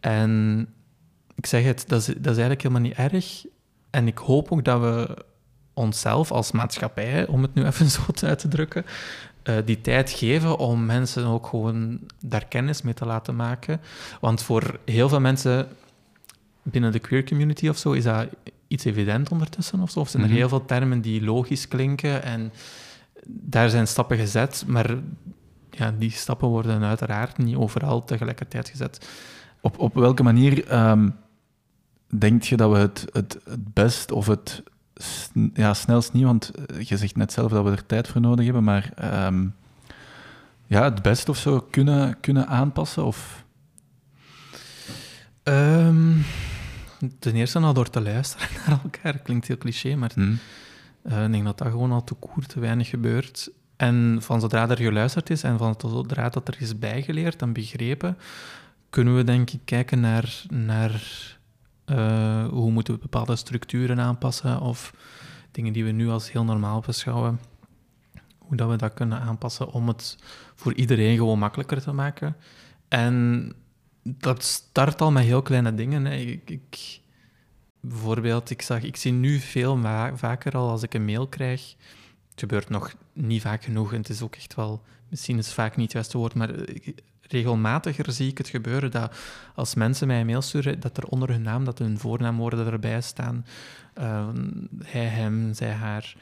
[0.00, 0.66] En
[1.34, 3.44] ik zeg het, dat is, dat is eigenlijk helemaal niet erg.
[3.92, 5.24] En ik hoop ook dat we
[5.74, 8.84] onszelf als maatschappij, om het nu even zo uit te drukken,
[9.42, 13.80] eh, die tijd geven om mensen ook gewoon daar kennis mee te laten maken.
[14.20, 15.68] Want voor heel veel mensen
[16.62, 18.26] binnen de queer community of zo is dat
[18.68, 20.00] iets evident ondertussen of zo.
[20.00, 20.38] Of zijn er Mhm.
[20.38, 22.52] heel veel termen die logisch klinken en
[23.26, 24.96] daar zijn stappen gezet, maar
[25.70, 29.08] ja, die stappen worden uiteraard niet overal tegelijkertijd gezet.
[29.60, 31.08] Op, op welke manier ehm
[32.18, 34.62] denk je dat we het, het, het best of het
[35.54, 38.44] ja, snelst niet, want eh, je zegt net zelf dat we er tijd voor nodig
[38.44, 39.46] hebben, maar ehm,
[40.66, 43.04] ja, het best of zo kunnen, kunnen aanpassen?
[43.04, 43.44] Of...
[45.42, 46.16] Ehm,
[47.18, 49.18] ten eerste al door te luisteren naar elkaar.
[49.18, 50.34] Klinkt heel cliché, maar Hm.
[51.02, 53.50] eh, ik denk dat dat gewoon al te koer te weinig gebeurt.
[53.76, 58.18] En van zodra er geluisterd is en van zodra dat er is bijgeleerd en begrepen,
[58.90, 61.02] kunnen we denk ik kijken naar, naar
[61.96, 64.94] eh, hoe moeten we bepaalde structuren aanpassen of
[65.50, 67.40] dingen die we nu als heel normaal beschouwen,
[68.38, 70.16] hoe dat we dat kunnen aanpassen om het
[70.54, 72.36] voor iedereen gewoon makkelijker te maken.
[72.88, 73.52] En
[74.02, 76.04] dat start al met heel kleine dingen.
[76.04, 76.14] Hè.
[76.14, 77.00] Ik, ik,
[77.80, 81.74] bijvoorbeeld, ik, zag, ik zie nu veel va- vaker al als ik een mail krijg.
[82.30, 85.76] Het gebeurt nog niet vaak genoeg en het is ook echt wel, misschien is vaak
[85.76, 86.50] niet het juiste woord, maar
[87.32, 89.14] regelmatiger zie ik het gebeuren dat
[89.54, 93.00] als mensen mij een mail sturen, dat er onder hun naam, dat hun voornaamwoorden erbij
[93.00, 93.44] staan.
[93.94, 94.28] Eh,
[94.84, 96.14] hij, hem, zij, haar.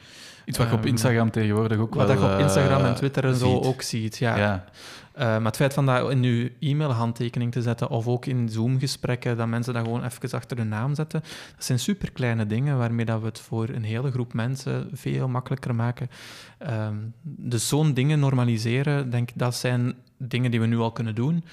[0.45, 2.89] Iets wat je op Ehm, Instagram tegenwoordig ook Wat wel dat je op Instagram en
[2.89, 4.17] eh, Twitter en zo ook ziet.
[4.17, 4.37] Ja.
[4.37, 4.65] Ja.
[5.13, 9.37] Eh, maar het feit van dat in je e-mail-handtekening te zetten, of ook in Zoom-gesprekken,
[9.37, 11.21] dat mensen dat gewoon even achter hun naam zetten,
[11.55, 15.75] dat zijn superkleine dingen waarmee dat we het voor een hele groep mensen veel makkelijker
[15.75, 16.09] maken.
[16.57, 19.95] Ehm, dus zo'n dingen normaliseren, denk ik, dat zijn
[20.27, 21.43] dingen die we nu al kunnen doen.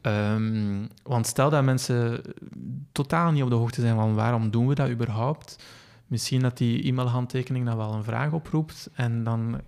[0.00, 2.20] Ehm, want stel dat mensen
[2.92, 5.64] totaal niet op de hoogte zijn van waarom doen we dat überhaupt,
[6.06, 9.60] misschien dat die e-mailhandtekening dan wel een vraag oproept en dan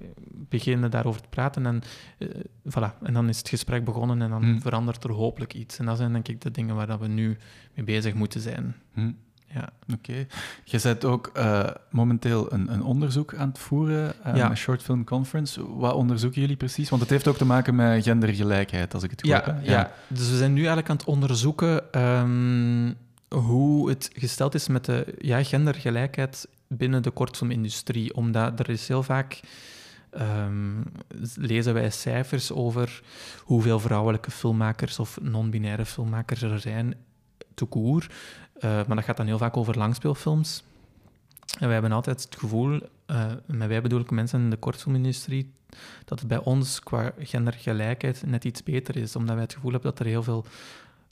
[0.48, 1.82] beginnen daarover te praten en
[2.18, 2.28] eh,
[2.68, 2.98] voilà.
[3.02, 4.60] En dan is het gesprek begonnen en dan Hmm.
[4.60, 5.78] verandert er hopelijk iets.
[5.78, 7.36] En dat zijn denk ik de dingen waar dat we nu
[7.74, 8.74] mee bezig moeten zijn.
[8.92, 9.10] Hm.
[9.54, 9.68] Ja.
[9.94, 10.26] Oké.
[10.64, 14.50] Je bent ook eh, momenteel een, een onderzoek aan het voeren, eh Ja.
[14.50, 15.76] een short film conference.
[15.76, 16.88] Wat onderzoeken jullie precies?
[16.88, 19.46] Want het heeft ook te maken met gendergelijkheid, als ik het goed Ja, heb.
[19.64, 19.70] hè?
[19.72, 19.92] ja.
[20.08, 22.92] dus we zijn nu eigenlijk aan het onderzoeken ehm,
[23.40, 28.14] hoe het gesteld is met de ja, gendergelijkheid binnen de kortfilmindustrie.
[28.14, 29.40] Omdat er is heel vaak...
[30.10, 30.80] ehm,
[31.36, 33.02] lezen wij cijfers over
[33.42, 36.94] hoeveel vrouwelijke filmmakers of non-binaire filmmakers er zijn,
[37.54, 38.06] te koer.
[38.64, 40.62] Eh, maar dat gaat dan heel vaak over langspeelfilms.
[41.58, 45.52] En wij hebben altijd het gevoel, eh met wij bedoel ik mensen in de kortfilmindustrie,
[46.04, 49.16] dat het bij ons qua gendergelijkheid net iets beter is.
[49.16, 50.44] Omdat wij het gevoel hebben dat er heel veel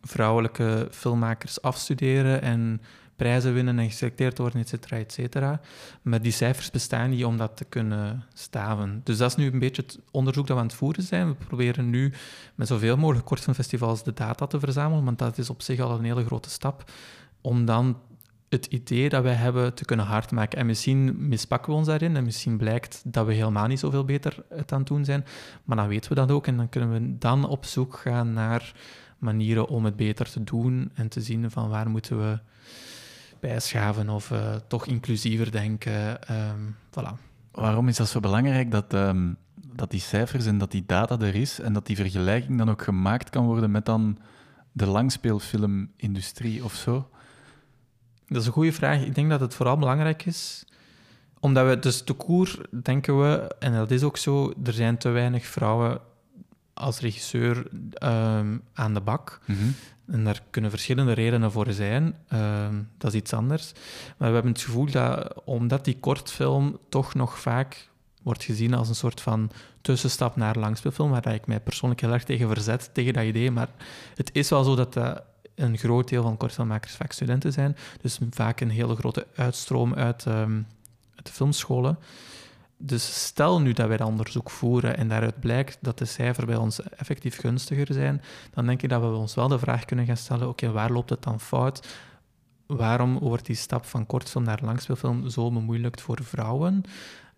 [0.00, 2.80] vrouwelijke filmmakers afstuderen en
[3.16, 5.60] prijzen winnen en geselecteerd worden, et et cetera.
[6.02, 9.00] Maar die cijfers bestaan niet om dat te kunnen staven.
[9.04, 11.28] Dus dat is nu een beetje het onderzoek dat we aan het voeren zijn.
[11.28, 12.12] We proberen nu
[12.54, 16.04] met zoveel mogelijk kortfilmfestivals de data te verzamelen, want dat is op zich al een
[16.04, 16.84] hele grote stap,
[17.42, 17.96] om dan
[18.48, 20.58] het idee dat wij hebben te kunnen hard maken.
[20.58, 24.44] En misschien mispakken we ons daarin en misschien blijkt dat we helemaal niet zoveel beter
[24.48, 25.24] het aan het doen zijn,
[25.64, 28.72] maar dan weten we dat ook en dan kunnen we dan op zoek gaan naar
[29.18, 32.38] manieren om het beter te doen en te zien van waar moeten we
[33.40, 36.22] bijschaven of eh, toch inclusiever denken.
[36.22, 37.30] ehm voilà.
[37.52, 41.34] Waarom is dat zo belangrijk dat, ehm, dat die cijfers en dat die data er
[41.34, 44.18] is en dat die vergelijking dan ook gemaakt kan worden met dan
[44.72, 47.08] de langspeelfilmindustrie of zo?
[48.32, 49.00] Dat is een goede vraag.
[49.00, 50.64] Ik denk dat het vooral belangrijk is,
[51.40, 55.08] omdat we dus te koer denken we, en dat is ook zo, er zijn te
[55.08, 56.00] weinig vrouwen
[56.74, 59.40] als regisseur ehm, aan de bak.
[60.06, 62.16] En daar kunnen verschillende redenen voor zijn.
[62.28, 63.72] Ehm, dat is iets anders.
[64.16, 67.88] Maar we hebben het gevoel dat, omdat die kortfilm toch nog vaak
[68.22, 72.24] wordt gezien als een soort van tussenstap naar langspeelfilm, waar ik mij persoonlijk heel erg
[72.24, 73.50] tegen verzet, tegen dat idee.
[73.50, 73.68] Maar
[74.14, 75.22] het is wel zo dat dat
[75.54, 77.76] een groot deel van kortfilmmakers vaak studenten zijn.
[78.00, 80.60] Dus vaak een hele grote uitstroom uit, ehm,
[81.14, 81.98] uit de filmscholen.
[82.84, 86.56] Dus stel nu dat wij dat onderzoek voeren en daaruit blijkt dat de cijfers bij
[86.56, 90.16] ons effectief gunstiger zijn, dan denk ik dat we ons wel de vraag kunnen gaan
[90.16, 91.86] stellen, oké, waar loopt het dan fout?
[92.66, 96.84] Waarom wordt die stap van kortfilm naar langspeelfilm zo bemoeilijkt voor vrouwen?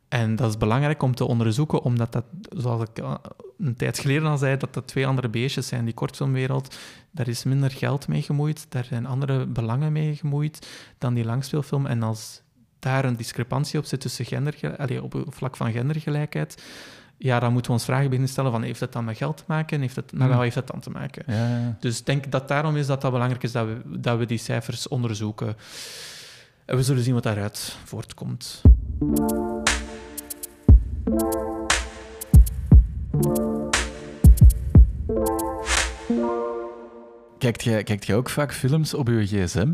[0.09, 2.25] En dat is belangrijk om te onderzoeken, omdat dat,
[2.57, 3.15] zoals ik eh,
[3.59, 5.85] een tijd geleden al zei, dat dat twee andere beestjes zijn.
[5.85, 6.77] Die kortfilmwereld,
[7.11, 11.87] daar is minder geld mee gemoeid, daar zijn andere belangen mee gemoeid dan die langspeelfilm.
[11.87, 12.43] En als
[12.79, 16.63] daar een discrepantie op zit tussen gender, allee, op het vlak van gendergelijkheid,
[17.17, 19.45] ja, dan moeten we ons vragen beginnen stellen van, heeft dat dan met geld te
[19.47, 19.81] maken?
[19.81, 21.25] Heeft het, met wat heeft dat dan te maken?
[21.27, 21.77] Ja, ja.
[21.81, 24.39] Dus ik denk dat daarom is dat dat belangrijk is dat we, dat we die
[24.39, 25.57] cijfers onderzoeken.
[26.65, 28.63] En we zullen zien wat daaruit voortkomt.
[37.39, 39.73] Kijkt jij, kijkt jij ook vaak films op je gsm?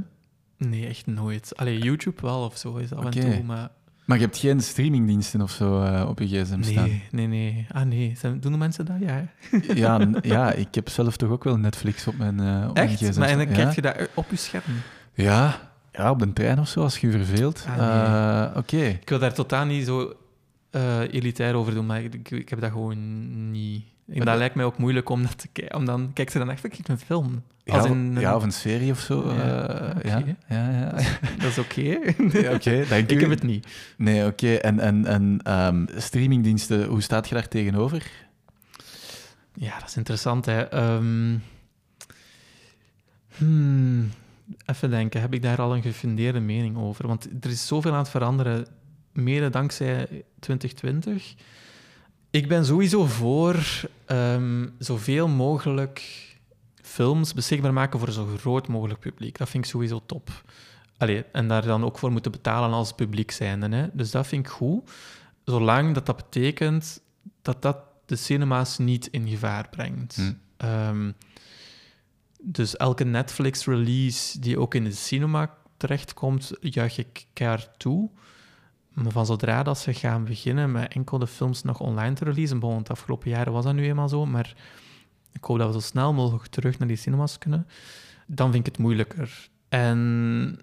[0.56, 1.52] Nee, echt nooit.
[1.56, 3.68] Allee, YouTube wel of zo is af en toe, maar...
[4.04, 6.88] Maar je hebt geen streamingdiensten of zo eh, op je gsm staan?
[6.88, 7.66] Nee, nee, nee.
[7.72, 8.96] Ah nee, Zijn, doen de mensen dat?
[9.00, 9.26] Ja.
[9.74, 13.00] Ja, ja, ik heb zelf toch ook wel Netflix op mijn, eh op mijn Echt?
[13.00, 13.64] gsm Maar en dan staan.
[13.64, 13.90] kijk ja.
[13.92, 14.62] je dat op je scherm.
[15.14, 17.64] Ja, ja, op de trein of zo, als je je verveelt.
[17.68, 18.46] Ah, nee.
[18.46, 18.76] Eh, Oké.
[19.00, 20.14] Ik wil daar totaal niet zo
[20.70, 23.82] eh, elitair over doen, maar ik, ik, heb dat gewoon niet...
[23.82, 25.76] En Maar dat dat- lijkt mij ook moeilijk om dat te kijken.
[25.76, 27.42] Om dan, kijk ze dan echt een film.
[27.64, 29.32] Ja, Als in een- ja, of een serie of zo.
[29.34, 30.90] Ja, eh, ja, ja, ja.
[31.42, 31.80] Dat is oké.
[32.40, 33.20] Ja, Oké, ik u.
[33.20, 33.66] heb het niet.
[33.96, 34.54] Nee, oké.
[34.54, 38.10] En, en, en ehm, streamingdiensten, hoe staat je daar tegenover?
[39.54, 40.60] Ja, dat is interessant, hè.
[40.62, 41.36] Ehm,
[43.36, 44.10] hmm,
[44.66, 47.06] even denken, heb ik daar al een gefundeerde mening over?
[47.06, 48.66] Want er is zoveel aan het veranderen,
[49.20, 51.34] mede dankzij 2020.
[52.30, 53.56] Ik ben sowieso voor
[54.06, 56.28] ehm, zoveel mogelijk
[56.82, 59.38] films beschikbaar maken voor zo groot mogelijk publiek.
[59.38, 60.44] Dat vind ik sowieso top.
[60.96, 63.76] Allee, en daar dan ook voor moeten betalen als publiek zijnde.
[63.76, 63.86] Hè.
[63.92, 64.90] Dus dat vind ik goed.
[65.44, 67.02] Zolang dat dat betekent
[67.42, 70.16] dat dat de cinema's niet in gevaar brengt.
[70.16, 70.32] Hm.
[70.56, 71.12] Ehm,
[72.40, 78.10] dus elke Netflix-release die ook in de cinema terechtkomt, juich ik keihard toe.
[78.92, 82.60] Maar van zodra dat ze gaan beginnen met enkel de films nog online te releasen,
[82.60, 84.54] want de afgelopen jaren was dat nu eenmaal zo, maar
[85.32, 87.66] ik hoop dat we zo snel mogelijk terug naar die cinemas kunnen,
[88.26, 89.48] dan vind ik het moeilijker.
[89.68, 90.60] En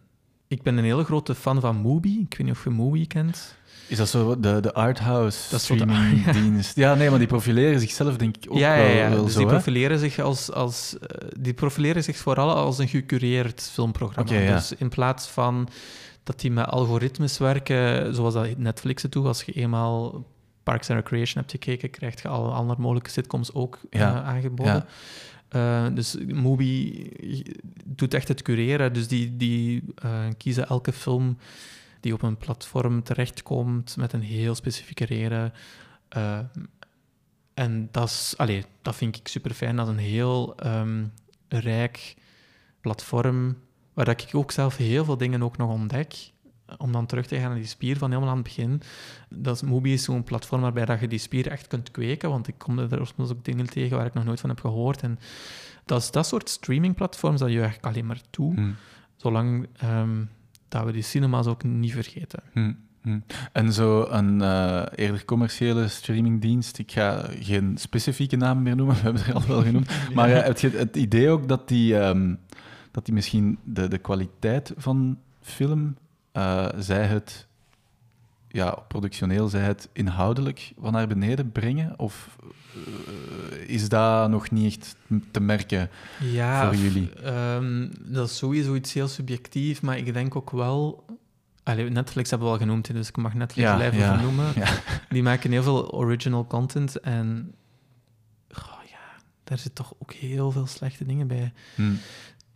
[0.48, 2.20] ik ben een hele grote fan van Mubi.
[2.20, 3.56] Ik weet niet of je Mubi kent.
[3.88, 6.72] Is dat zo de, de arthouse Dat de-?
[6.82, 9.10] Ja, nee, maar die profileren zichzelf denk ik ook ja, ja, wel, ja.
[9.10, 9.54] wel dus zo, die hè?
[9.54, 14.54] profileren zich als, als eh, die profileren zich vooral als een gecureerd filmprogramma.
[14.56, 15.70] Dus in plaats van
[16.28, 20.26] dat die met algoritmes werken, zoals dat Netflix het doet, als je eenmaal
[20.64, 24.86] Parks and Recreation hebt gekeken, krijg je alle andere mogelijke sitcoms ook Ja, eh, aangeboden.
[25.50, 25.86] ja.
[25.88, 27.10] Eh, dus Mubi
[27.86, 28.94] doet echt het cureren.
[28.94, 31.38] Dus die, die eh, kiezen elke film
[32.00, 35.54] die op een platform terechtkomt met een heel specifieke reden.
[37.54, 39.76] En dat, is, allee, dat vind ik super fijn.
[39.76, 41.06] Dat is een heel ehm,
[41.48, 42.16] rijk
[42.82, 43.58] platform
[43.98, 46.32] waar dat ik ook zelf heel veel dingen ook nog ontdek.
[46.78, 48.82] Om dan terug te gaan naar die spier van helemaal aan het begin.
[49.30, 52.30] Dat is, Mubi is zo'n platform waarbij dat je die spier echt kunt kweken.
[52.30, 55.02] Want ik kom er soms ook dingen tegen waar ik nog nooit van heb gehoord.
[55.02, 55.20] En
[55.86, 58.54] dat is dat soort streamingplatforms dat je eigenlijk alleen maar toe.
[58.54, 58.70] Hm,
[59.16, 60.24] Zolang ehm,
[60.68, 62.40] dat we die cinema's ook niet vergeten.
[62.54, 63.20] hm, hm.
[63.52, 69.02] En zo een eh, eerder commerciële streamingdienst, ik ga geen specifieke naam meer noemen, we
[69.02, 72.00] hebben ze er al wel genoemd, maar eh, heb je het idee ook dat die,
[72.00, 72.34] ehm,
[72.92, 75.96] dat die misschien de, de kwaliteit van film,
[76.32, 77.48] eh, zij het
[78.48, 82.00] ja, productioneel, zij het inhoudelijk van naar beneden brengen?
[82.00, 82.38] Of
[82.74, 84.96] eh, is dat nog niet echt
[85.32, 85.90] te merken?
[86.20, 87.14] Ja, voor jullie?
[87.14, 91.06] ehm, dat is sowieso iets heel subjectief, maar ik denk ook wel...
[91.64, 94.22] Allee, Netflix hebben we al genoemd, dus ik mag Netflix Ja, blijven ja,
[94.56, 94.68] ja.
[95.10, 97.54] Die maken heel veel original content en...
[98.50, 101.54] goh, ja, daar zit toch ook heel veel slechte dingen bij.
[101.76, 101.94] Hm.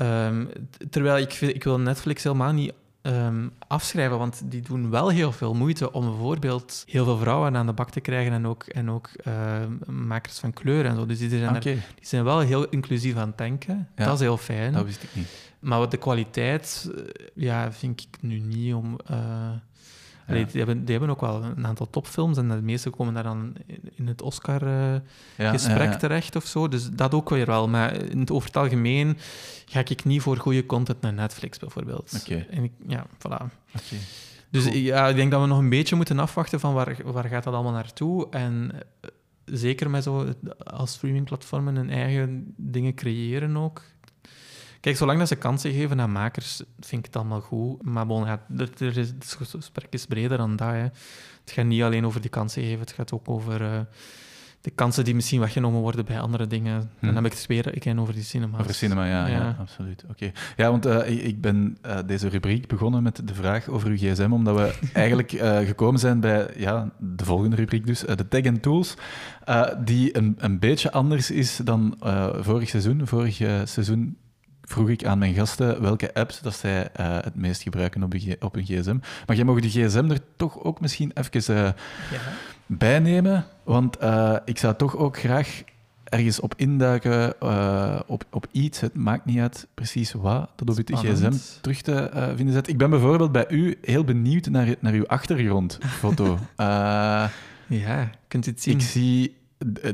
[0.02, 0.46] Ehm,
[0.90, 5.54] terwijl ik, ik wil Netflix helemaal niet ehm, afschrijven, want die doen wel heel veel
[5.54, 9.10] moeite om bijvoorbeeld heel veel vrouwen aan de bak te krijgen en ook, en ook
[9.24, 9.72] ehm,
[10.08, 11.06] makers van kleur en zo.
[11.06, 11.62] Dus die zijn, er-
[11.96, 13.88] die zijn wel heel inclusief aan het denken.
[13.96, 14.06] Ja.
[14.06, 14.74] Dat is heel fijn.
[14.74, 15.28] dat wist ik niet.
[15.60, 17.04] Maar wat de kwaliteit, eh,
[17.36, 19.00] ja, vind ik nu niet om...
[19.06, 19.50] eh,
[20.32, 23.24] allee, die, hebben, die hebben ook wel een aantal topfilms en de meeste komen daar
[23.24, 23.54] dan
[23.96, 24.68] in- het Oscar...
[24.68, 24.96] eh,
[25.98, 26.68] terecht of zo.
[26.68, 27.68] Dus dat ook weer wel.
[27.68, 29.18] Maar in het, over het algemeen
[29.66, 32.18] ga ik niet voor goede content naar Netflix bijvoorbeeld.
[32.22, 32.46] Oké.
[32.88, 33.46] Ja, voilà.
[33.76, 33.96] Oké.
[34.50, 37.44] Dus ja, ik denk dat we nog een beetje moeten afwachten van waar, waar gaat
[37.44, 38.30] dat allemaal naartoe.
[38.30, 38.72] En
[39.02, 39.10] eh,
[39.46, 40.26] zeker met zo
[40.64, 43.82] als streamingplatformen hun eigen dingen creëren ook.
[44.82, 47.84] Kijk, zolang dat ze kansen geven aan makers, vind ik het allemaal goed.
[47.84, 50.70] Maar bon, ja, er, er is, het gesprek is breder dan dat.
[50.70, 50.78] Hè.
[51.42, 53.80] Het gaat niet alleen over die kansen geven, het gaat ook over eh,
[54.62, 56.90] de kansen die misschien weggenomen worden bij andere dingen.
[57.00, 57.16] Dan Hm.
[57.16, 58.60] heb ik het weer again over die cinema.
[58.60, 59.38] Over cinema, ja, ja.
[59.38, 59.56] Ja.
[59.60, 60.04] absoluut.
[60.10, 60.32] Oké.
[60.58, 63.96] Ja, want eh, ik- ik ben eh, deze rubriek begonnen met de vraag over uw
[63.98, 65.30] gsm, omdat we eigenlijk
[65.68, 68.94] gekomen zijn bij ja, de volgende rubriek dus, de tech and tools,
[69.84, 71.96] die een, een beetje anders is dan
[72.40, 73.08] vorig seizoen.
[73.08, 74.18] Vorig seizoen
[74.64, 78.54] vroeg ik aan mijn gasten welke apps dat zij eh, het meest gebruiken op, op
[78.54, 78.98] hun gsm.
[79.26, 81.64] Maar jij mag die gsm er toch ook misschien even eh,
[82.12, 82.20] Ja.
[82.66, 85.64] bijnemen, want eh, ik zou toch ook graag
[86.04, 87.34] ergens op induiken,
[88.08, 91.36] op, op iets, het maakt niet uit precies wat, dat op Spannend.
[91.36, 92.68] gsm terug te vinden zet.
[92.68, 96.38] Ik ben bijvoorbeeld bij u heel benieuwd naar, naar uw achtergrondfoto.
[97.68, 98.74] Ja, kunt u het zien?
[98.74, 99.36] ik zie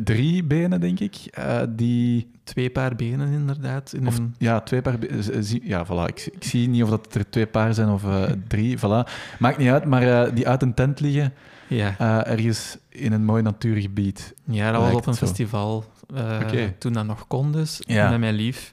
[0.03, 2.29] drie benen, denk ik, eh, die...
[2.43, 3.93] Twee paar benen, inderdaad.
[3.93, 4.35] In Of, een...
[4.37, 4.99] ja, twee paar...
[4.99, 6.05] be- z- zie- Ja, voilà.
[6.09, 9.09] Ik, zie- ik zie niet of dat er twee paar zijn of eh, drie, voilà.
[9.39, 11.33] Maakt niet uit, maar eh, die uit een tent liggen,
[11.67, 11.95] ja.
[11.97, 14.33] eh, ergens in een mooi natuurgebied.
[14.45, 15.25] ja, dat was op een zo.
[15.25, 15.85] festival.
[16.15, 16.39] eh.
[16.77, 18.09] Toen dat nog kon dus, Ja.
[18.09, 18.71] met mijn lief.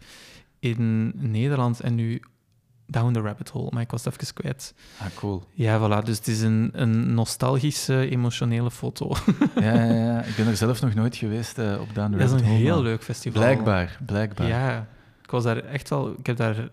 [0.58, 2.22] In Nederland en nu
[2.94, 3.68] down the rabbit hole.
[3.70, 4.74] Maar ik was het even kwijt.
[4.98, 5.44] Ah, cool.
[5.52, 6.04] Ja, voilà.
[6.04, 9.12] Dus het is een, een nostalgische, emotionele foto.
[9.54, 10.22] Ja, ja, ja.
[10.30, 12.46] ik ben er zelf nog nooit geweest eh, op Down the Dat is een Rabbit
[12.46, 13.42] Hole, heel leuk festival.
[13.42, 14.46] Blijkbaar, blijkbaar.
[14.46, 14.86] Ja,
[15.22, 16.14] ik was daar echt wel...
[16.18, 16.70] Ik heb daar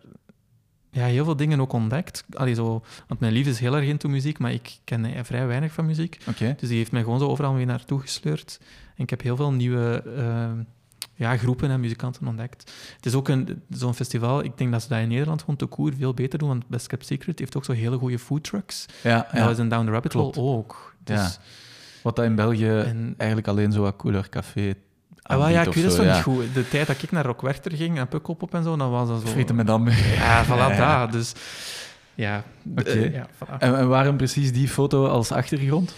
[0.92, 2.24] ja, heel veel dingen ook ontdekt.
[2.34, 5.48] Allee, zo, want mijn lief is heel erg into muziek, maar ik ken eh, vrij
[5.48, 6.20] weinig van muziek.
[6.38, 8.60] Dus die heeft mij gewoon zo overal mee naartoe gesleurd.
[8.96, 10.52] En ik heb heel veel nieuwe eh,
[11.16, 12.72] ja, groepen en muzikanten ontdekt.
[12.96, 15.66] Het is ook een- zo'n festival, ik denk dat ze dat in Nederland gewoon te
[15.66, 18.86] koer veel beter doen, want Best Kept Secret heeft ook zo hele goede food trucks.
[19.04, 19.44] Ja, En ja.
[19.46, 20.96] dat is in Down the Rabbit Hole ook.
[21.04, 21.32] Dus, Ja.
[22.04, 24.74] Wat dat in België En, eigenlijk alleen zo wat Couleur Café
[25.22, 26.14] ah, wel, ja, ik weet het zo ja.
[26.14, 26.54] niet goed.
[26.54, 29.28] De tijd dat ik naar Rockwerchter ging en Pukkelpop en zo, dan was dat zo...
[29.28, 31.00] Frieten met dan Ja, voilà, Ja, ja.
[31.00, 31.12] dat.
[31.12, 31.34] Dus
[32.16, 32.44] ja,
[32.78, 32.92] Oké.
[33.14, 33.58] ja voilà.
[33.60, 35.94] En, en waarom precies die foto als achtergrond?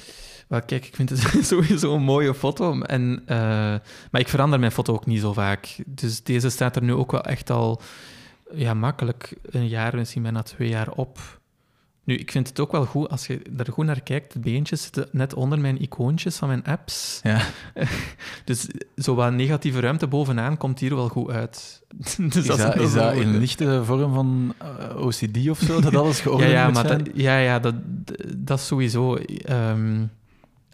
[0.53, 2.81] Wel, kijk, ik vind het sowieso een mooie foto.
[2.81, 3.37] En, eh,
[4.11, 5.75] maar ik verander mijn foto ook niet zo vaak.
[5.85, 7.81] Dus deze staat er nu ook wel echt al
[8.53, 11.39] ja, makkelijk een jaar, misschien bijna twee jaar op.
[12.03, 14.33] Nu, ik vind het ook wel goed als je er goed naar kijkt.
[14.33, 17.19] De beentjes zitten net onder mijn icoontjes van mijn apps.
[17.23, 17.41] Ja.
[18.45, 21.81] Dus zo wat negatieve ruimte bovenaan komt hier wel goed uit.
[22.17, 26.17] dus Is dat, is dat in lichte vorm van eh, OCD of zo, dat alles
[26.17, 27.03] Ja, geordend ja, moet maar zijn?
[27.03, 27.75] dat, ja, ja dat,
[28.37, 29.15] dat is sowieso.
[29.15, 30.01] ehm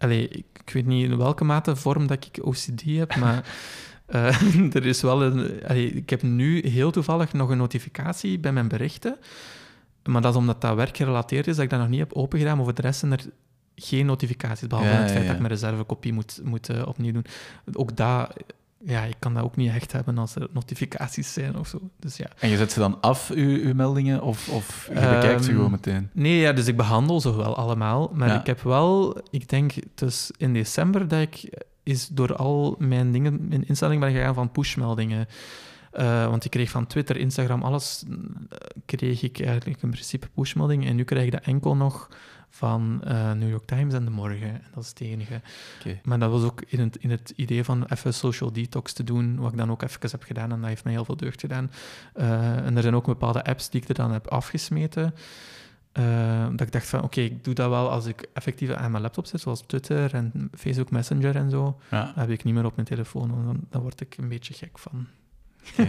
[0.00, 3.44] allee, ik, weet niet in welke mate vorm dat ik OCD heb, maar
[4.06, 5.66] eh, er is wel een.
[5.66, 9.18] allee, ik heb nu heel toevallig nog een notificatie bij mijn berichten.
[10.04, 12.56] Maar dat is omdat dat werkgerelateerd is, dat ik dat nog niet heb opengedaan.
[12.56, 13.24] Maar voor de rest zijn er
[13.74, 15.26] geen notificaties, behalve Ja, het feit ja.
[15.26, 17.26] dat ik mijn reservekopie moet, moet eh, opnieuw doen.
[17.72, 18.32] Ook dat,
[18.84, 21.80] ja, ik kan dat ook niet echt hebben als er notificaties zijn of zo.
[21.98, 22.26] Dus ja.
[22.38, 25.50] En je zet ze dan af, uw, uw meldingen, of, of je Ehm, bekijkt ze
[25.50, 26.10] gewoon meteen?
[26.12, 28.10] Nee, ja, dus ik behandel ze wel allemaal.
[28.14, 28.40] Maar Ja.
[28.40, 33.48] ik heb wel, ik denk dus in december dat ik is door al mijn dingen,
[33.48, 35.26] mijn instellingen ben gegaan van pushmeldingen.
[35.92, 40.88] Eh, want ik kreeg van Twitter, Instagram, alles eh, kreeg ik eigenlijk in principe pushmeldingen.
[40.88, 42.08] En nu krijg ik dat enkel nog
[42.50, 44.48] van eh, New York Times en De Morgen.
[44.48, 45.40] En dat is het enige.
[46.02, 49.36] Maar dat was ook in het, in het idee van even social detox te doen,
[49.36, 50.52] wat ik dan ook even heb gedaan.
[50.52, 51.70] En dat heeft mij heel veel deugd gedaan.
[52.14, 55.14] Eh, en er zijn ook bepaalde apps die ik er dan heb afgesmeten.
[55.92, 59.02] Eh, dat ik dacht van, oké, ik doe dat wel als ik effectief aan mijn
[59.02, 61.80] laptop zit, zoals Twitter en Facebook Messenger en zo.
[61.90, 64.28] Ja, Dat heb ik niet meer op mijn telefoon, want dan, dan word ik een
[64.28, 65.06] beetje gek van.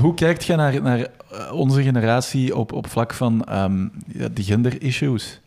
[0.00, 3.44] Hoe kijkt je naar, naar eh, onze generatie op, op vlak van
[4.12, 5.40] ja, die gender-issues?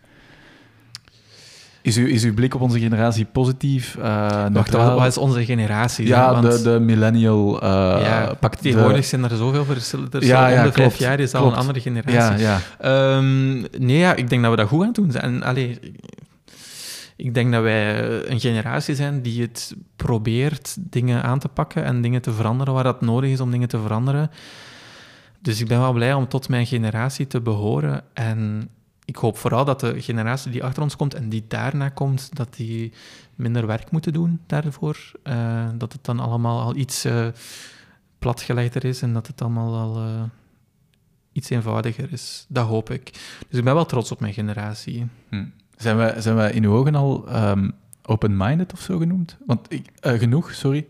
[1.84, 3.96] Is, uw, is uw blik op onze generatie positief?
[4.02, 6.08] eh Wacht, wat, is onze generatie?
[6.08, 7.62] Ja, Want- de, de millennial.
[7.62, 7.68] eh
[8.04, 10.08] ja, de- tegenwoordig zijn er zoveel verschillen.
[10.12, 11.56] Er Ja, ja, om de vijf jaar is al klopt.
[11.56, 12.44] een andere generatie.
[12.44, 13.16] Ja, ja.
[13.18, 15.14] Ehm, nee, ja, ik denk dat we dat goed aan het doen.
[15.16, 15.80] En, allee,
[17.22, 22.02] ik denk dat wij een generatie zijn die het probeert dingen aan te pakken en
[22.02, 24.32] dingen te veranderen waar dat nodig is om dingen te veranderen.
[25.40, 28.04] Dus ik ben wel blij om tot mijn generatie te behoren.
[28.14, 28.70] En
[29.06, 32.56] ik hoop vooral dat de generatie die achter ons komt en die daarna komt, dat
[32.56, 32.94] die
[33.36, 35.12] minder werk moeten doen daarvoor.
[35.24, 37.28] Eh, dat het dan allemaal al iets eh,
[38.20, 40.24] platgelegder is en dat het allemaal al eh,
[41.32, 42.46] iets eenvoudiger is.
[42.50, 43.12] Dat hoop ik.
[43.50, 45.08] Dus ik ben wel trots op mijn generatie.
[45.30, 45.46] Hm.
[45.82, 47.70] Zijn, wij, zijn in uw ogen al ehm,
[48.06, 49.38] open-minded of zo genoemd?
[49.46, 50.88] Want ik, eh, genoeg, sorry.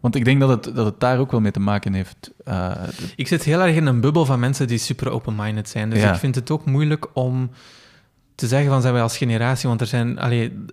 [0.00, 2.30] Want ik denk dat het, dat het daar ook wel mee te maken heeft.
[2.44, 5.90] Eh, de- Ik zit heel erg in een bubbel van mensen die super open-minded zijn.
[5.90, 6.12] Dus Ja.
[6.12, 7.50] ik vind het ook moeilijk om
[8.34, 10.64] te zeggen van zijn wij als generatie, want er zijn, allee,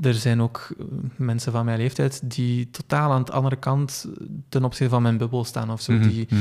[0.00, 0.68] er zijn ook
[1.16, 4.06] mensen van mijn leeftijd die totaal aan de andere kant
[4.48, 5.92] ten opzichte van mijn bubbel staan of zo.
[5.92, 6.40] Mhm, Die, mhm.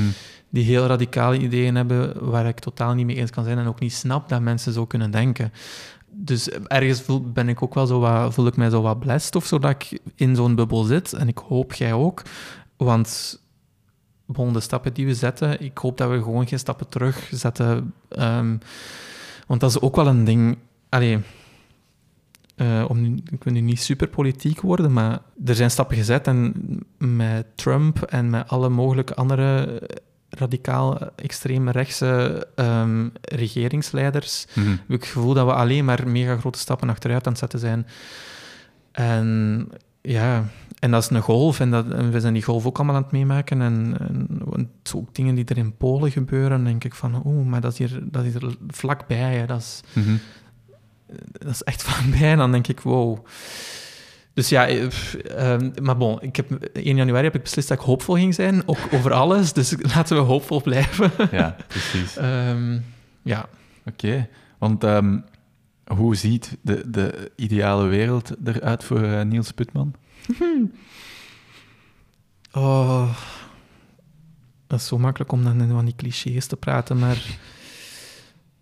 [0.49, 3.79] die heel radicale ideeën hebben waar ik totaal niet mee eens kan zijn en ook
[3.79, 5.51] niet snap dat mensen zo kunnen denken.
[6.11, 9.35] Dus ergens voel, ben ik ook wel zo wat, voel ik mij zo wat blessed
[9.35, 11.13] of zo dat ik in zo'n bubbel zit.
[11.13, 12.21] En ik hoop jij ook.
[12.77, 13.39] Want
[14.25, 17.93] de stappen die we zetten, ik hoop dat we gewoon geen stappen terug zetten.
[18.09, 18.57] Ehm,
[19.47, 20.57] want dat is ook wel een ding.
[20.89, 21.19] Allee,
[22.55, 26.53] eh, om, ik wil nu niet super politiek worden, maar er zijn stappen gezet en
[26.97, 29.81] met Trump en met alle mogelijke andere
[30.29, 34.69] radicaal extreem rechtse ehm, regeringsleiders Mhm.
[34.69, 37.59] heb ik het gevoel dat we alleen maar mega grote stappen achteruit aan het zetten
[37.59, 37.87] zijn.
[38.91, 39.67] En
[40.01, 40.45] ja,
[40.79, 43.01] en dat is een golf en, dat, en we zijn die golf ook allemaal aan
[43.03, 43.61] het meemaken.
[43.61, 44.27] En, en
[44.95, 47.77] ook dingen die er in Polen gebeuren, dan denk ik van, oeh, maar dat is
[47.77, 49.35] hier, dat is hier vlakbij.
[49.37, 49.45] Hè.
[49.45, 50.15] Dat, is, Mhm.
[51.31, 52.31] dat is echt vlakbij.
[52.31, 53.25] En dan denk ik, wow.
[54.39, 57.79] Dus ja, eh, pff, ehm, maar bon, ik heb, 1 januari heb ik beslist dat
[57.79, 59.53] ik hoopvol ging zijn, ook over alles.
[59.53, 61.11] Dus laten we hoopvol blijven.
[61.31, 62.17] Ja, precies.
[62.27, 62.79] Ehm,
[63.21, 63.49] ja.
[63.85, 64.27] Oké,
[64.57, 65.19] want ehm,
[65.85, 69.93] hoe ziet de, de ideale wereld eruit voor eh, Niels Putman?
[72.51, 73.15] Oh,
[74.67, 77.37] dat is zo makkelijk om dan in van die clichés te praten, maar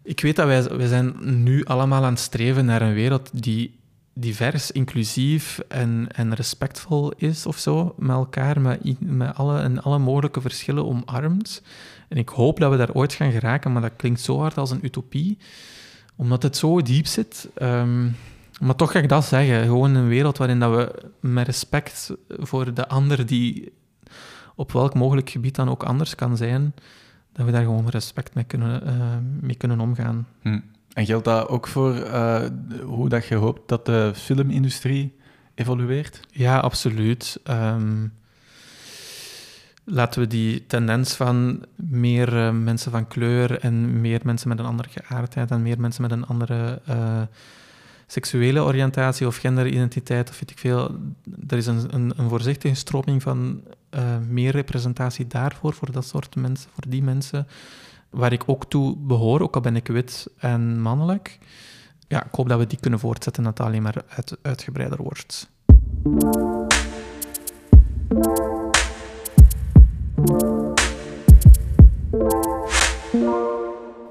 [0.04, 3.78] ik weet dat wij, wij zijn nu allemaal aan het streven naar een wereld die
[4.20, 10.00] divers, inclusief en, en respectvol is of zo, met elkaar, met, met alle, en alle
[10.00, 11.62] mogelijke verschillen omarmt.
[12.08, 14.72] En ik hoop dat we daar ooit gaan geraken, maar dat klinkt zo hard als
[14.72, 15.38] een utopie,
[16.16, 17.50] omdat het zo diep zit.
[17.56, 18.10] Ehm,
[18.60, 19.64] maar toch ga ik dat zeggen.
[19.64, 23.74] Gewoon een wereld waarin dat we met respect voor de ander die
[24.56, 26.74] op welk mogelijk gebied dan ook anders kan zijn,
[27.34, 30.28] dat we daar gewoon respect mee kunnen, eh, mee kunnen omgaan.
[30.42, 30.60] Hm.
[30.98, 32.46] En geldt dat ook voor eh,
[32.84, 35.16] hoe dat je hoopt dat de filmindustrie
[35.56, 36.20] evolueert?
[36.32, 37.40] Ja, absoluut.
[37.44, 38.08] Ehm,
[39.84, 44.66] laten we die tendens van meer eh, mensen van kleur en meer mensen met een
[44.66, 47.22] andere geaardheid en meer mensen met een andere eh,
[48.08, 50.96] seksuele oriëntatie of genderidentiteit of weet ik veel.
[51.48, 53.62] Er is een, een, een voorzichtige stroming van
[54.28, 57.48] meer representatie daarvoor, voor dat soort mensen, voor die mensen,
[58.10, 61.40] waar ik ook toe behoor, ook al ben ik wit en mannelijk.
[62.08, 65.50] Ja, ik hoop dat we die kunnen voortzetten, dat het alleen maar uit, uitgebreider wordt.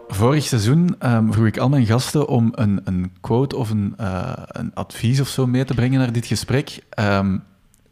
[0.08, 4.32] Vorig seizoen ehm, vroeg ik al mijn gasten om een, een quote of een, eh,
[4.46, 6.78] een advies of zo mee te brengen naar dit gesprek.
[6.88, 7.38] Ehm,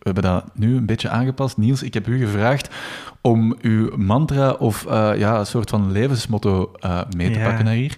[0.04, 1.56] we hebben dat nu een beetje aangepast.
[1.56, 2.68] Niels, ik heb u gevraagd
[3.20, 7.44] om uw mantra of eh, ja, een soort van levensmotto eh, mee te Ja.
[7.46, 7.96] pakken naar hier.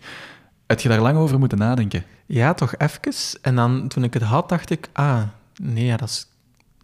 [0.66, 2.04] Heb je daar lang over moeten nadenken?
[2.26, 3.38] Ja, toch even.
[3.42, 5.22] En dan, toen ik het had, dacht ik, ah,
[5.62, 6.26] nee, ja, dat is...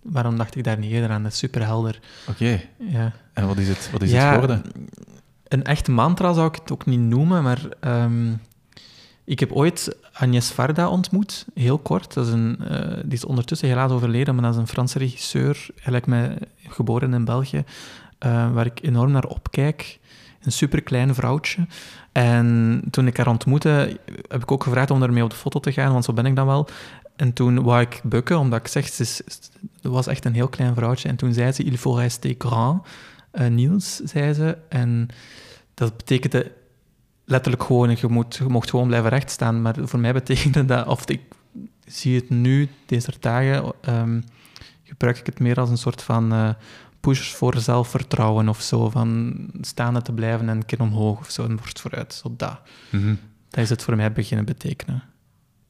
[0.02, 1.22] Waarom dacht ik daar niet eerder aan?
[1.22, 2.00] Dat is superhelder.
[2.28, 3.12] Oké, Ja.
[3.32, 4.62] en wat is het, wat is ja, het geworden?
[5.48, 8.32] Een echt mantra zou ik het ook niet noemen, maar ehm,
[9.24, 12.14] ik heb ooit Agnès Varda ontmoet, heel kort.
[12.14, 15.66] Dat is een, eh, die is ondertussen helaas overleden, maar dat is een Franse regisseur,
[15.76, 17.64] gelijk mij geboren in België,
[18.18, 19.98] eh, waar ik enorm naar opkijk.
[20.42, 21.66] Een superklein vrouwtje.
[22.12, 23.98] En toen ik haar ontmoette,
[24.28, 26.36] heb ik ook gevraagd om ermee op de foto te gaan, want zo ben ik
[26.36, 26.68] dan wel.
[27.16, 29.24] En toen wou ik bukken, omdat ik zeg, ze
[29.82, 31.08] was echt een heel klein vrouwtje.
[31.08, 32.86] En toen zei ze, il faut rester grand.
[33.30, 34.58] Eh, Niels, zei ze.
[34.68, 35.08] En
[35.74, 36.52] dat betekende
[37.24, 39.62] letterlijk gewoon, je, moet, je mocht gewoon blijven rechtstaan.
[39.62, 41.20] Maar voor mij betekende dat, of ik
[41.86, 44.20] zie het nu, deze dagen, ehm,
[44.82, 46.50] gebruik ik het meer als een soort van eh,
[47.00, 48.90] push voor zelfvertrouwen of zo.
[48.90, 52.14] Van staande te blijven en een keer omhoog of zo, een borst vooruit.
[52.14, 52.60] Zo dat.
[52.90, 53.14] Mhm.
[53.48, 55.02] Dat is het voor mij beginnen betekenen.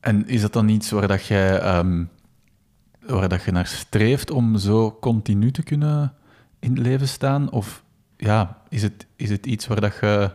[0.00, 2.04] En is dat dan iets waar, dat jij, ehm,
[3.00, 6.14] waar dat je naar streeft om zo continu te kunnen
[6.58, 7.50] in het leven staan?
[7.50, 7.82] Of
[8.16, 10.30] ja, is het, is het iets waar, dat je,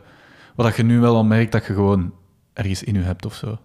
[0.66, 2.14] dat je nu wel al merkt dat je gewoon
[2.54, 3.58] ergens in je hebt of zo?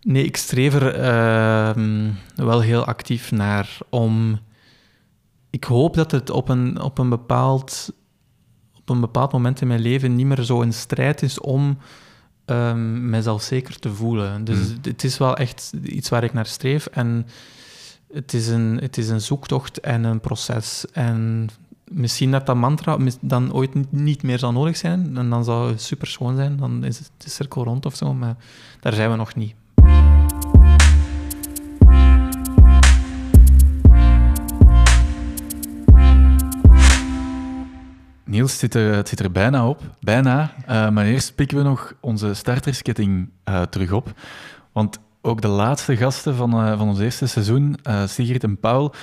[0.00, 4.38] Nee, ik streef er ehm, wel heel actief naar om...
[5.50, 7.92] Ik hoop dat het op een, op, een bepaald,
[8.78, 11.78] op een bepaald moment in mijn leven niet meer zo een strijd is om
[12.44, 14.44] ehm mijzelf zeker te voelen.
[14.44, 14.76] Dus Mm.
[14.82, 16.86] het is wel echt iets waar ik naar streef.
[16.86, 17.26] En
[18.12, 20.86] het is een, het is een zoektocht en een proces.
[20.92, 21.48] En
[21.90, 25.16] misschien dat dat mantra dan ooit niet- meer zal nodig zijn.
[25.16, 26.56] En dan zou het super schoon zijn.
[26.56, 28.14] Dan is het de cirkel rond of zo.
[28.14, 28.36] Maar
[28.80, 29.54] daar zijn we nog niet.
[38.24, 39.82] Niels, het zit er, het zit er bijna op.
[40.00, 40.52] Bijna.
[40.68, 44.12] Uh, maar eerst pikken we nog onze startersketting uh, terug op.
[44.72, 47.76] Want ook de laatste gasten van, uh, van ons eerste seizoen,
[48.06, 48.94] Sigrid en Paul,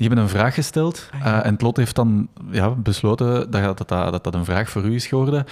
[0.00, 1.10] die hebben een vraag gesteld.
[1.22, 4.84] Ah, en het lot heeft dan ja, besloten dat dat, dat dat een vraag voor
[4.84, 5.44] u is geworden.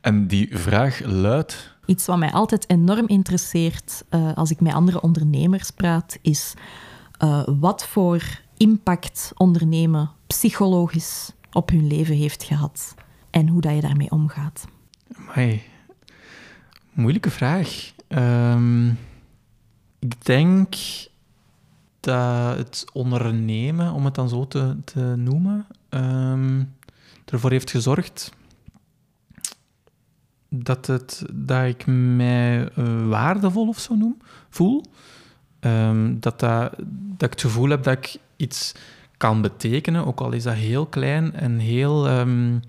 [0.00, 1.74] En die vraag luidt...
[1.84, 4.04] Iets wat mij altijd enorm interesseert
[4.34, 6.54] als ik met andere ondernemers praat, is
[7.58, 8.22] wat voor
[8.56, 12.94] impact ondernemen psychologisch op hun leven heeft gehad
[13.30, 14.64] en hoe dat je daarmee omgaat?
[15.16, 15.62] Amai.
[16.92, 17.92] Moeilijke vraag.
[18.08, 18.98] Um,
[19.98, 20.74] ik denk
[22.06, 26.74] dat het ondernemen, om het dan zo te, te noemen, um,
[27.24, 28.32] ervoor heeft gezorgd
[30.48, 34.84] dat, het, dat ik mij uh, waardevol of zo noem, voel.
[35.60, 36.72] Um, dat, dat,
[37.18, 38.74] ik het gevoel heb dat ik iets
[39.16, 42.60] kan betekenen, ook al is dat heel klein en heel um,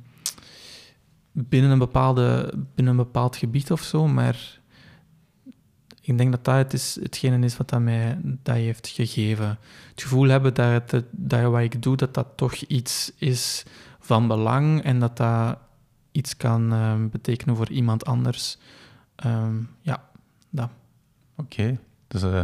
[1.32, 4.60] binnen, een bepaalde, binnen een bepaald gebied of zo, maar
[6.08, 9.48] ik denk dat dat het is, hetgene is wat dat mij dat heeft gegeven.
[9.92, 13.66] Het gevoel hebben dat, het, dat wat ik doe, dat dat toch iets is
[14.00, 15.58] van belang en dat dat
[16.12, 18.58] iets kan um, betekenen voor iemand anders.
[19.26, 20.04] Um, ja,
[20.50, 20.70] dat.
[21.36, 21.80] Oké, okay.
[22.08, 22.42] dat is uh,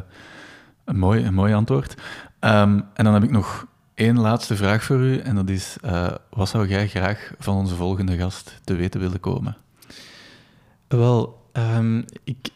[0.84, 1.93] een, mooi, een mooi antwoord.
[2.39, 5.18] Um, en dan heb ik nog één laatste vraag voor u.
[5.18, 9.20] En dat is, uh, wat zou jij graag van onze volgende gast te weten willen
[9.20, 9.57] komen?
[10.88, 11.51] Wel,
[12.24, 12.51] ik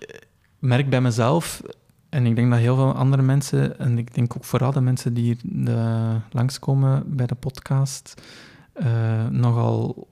[0.59, 1.61] merk bij mezelf,
[2.09, 5.13] en ik denk dat heel veel andere mensen, en ik denk ook vooral de mensen
[5.13, 8.21] die hier de, langskomen bij de podcast,
[8.81, 10.07] uh, nogal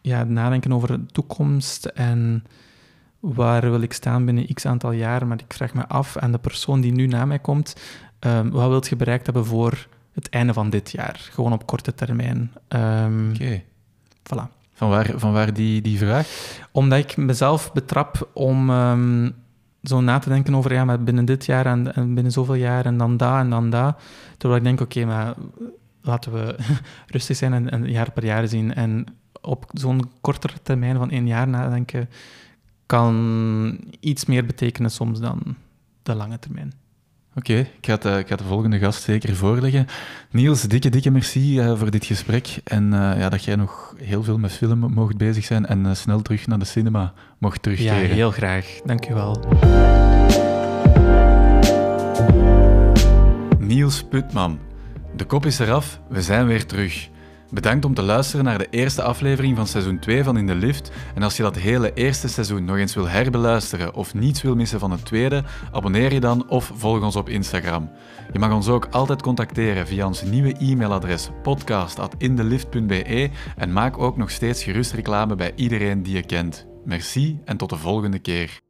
[0.00, 2.44] ja, nadenken over de toekomst en
[3.20, 5.26] waar wil ik staan binnen x aantal jaar.
[5.26, 7.76] Maar ik vraag me af aan de persoon die nu na mij komt,
[8.20, 11.28] um, wat wilt je bereikt hebben voor het einde van dit jaar?
[11.32, 12.52] Gewoon op korte termijn.
[12.68, 13.42] Um, Oké.
[13.42, 13.64] Okay.
[14.22, 14.56] Voilà.
[14.74, 16.28] Van waar, van waar die, die vraag?
[16.72, 19.34] Omdat ik mezelf betrap om um,
[19.88, 22.86] zo na te denken over, ja, maar binnen dit jaar en, en binnen zoveel jaar
[22.86, 24.00] en dan dat en dan dat.
[24.36, 25.34] Terwijl ik denk, oké, maar
[26.02, 26.56] laten we
[27.06, 28.74] rustig zijn en, en jaar per jaar zien.
[28.74, 29.06] En
[29.40, 32.08] op zo'n kortere termijn van één jaar nadenken
[32.86, 35.56] kan iets meer betekenen soms dan
[36.02, 36.72] de lange termijn.
[37.38, 39.86] Oké, ik, ga de, ik ga de volgende gast zeker voorleggen.
[40.30, 42.58] Niels, dikke, dikke merci uh, voor dit gesprek.
[42.64, 45.94] En uh, ja, dat jij nog heel veel met film mocht bezig zijn en uh,
[45.94, 48.08] snel terug naar de cinema mocht terugkeren.
[48.08, 48.80] Ja, heel graag.
[48.84, 49.44] Dank u wel.
[53.58, 54.58] Niels Putman.
[55.16, 57.08] De kop is eraf, we zijn weer terug.
[57.50, 60.90] Bedankt om te luisteren naar de eerste aflevering van seizoen 2 van In de Lift.
[61.14, 64.78] En als je dat hele eerste seizoen nog eens wil herbeluisteren of niets wil missen
[64.78, 67.90] van het tweede, abonneer je dan of volg ons op Instagram.
[68.32, 74.30] Je mag ons ook altijd contacteren via ons nieuwe e-mailadres podcast.indelift.be en maak ook nog
[74.30, 76.66] steeds gerust reclame bij iedereen die je kent.
[76.84, 78.67] Merci en tot de volgende keer.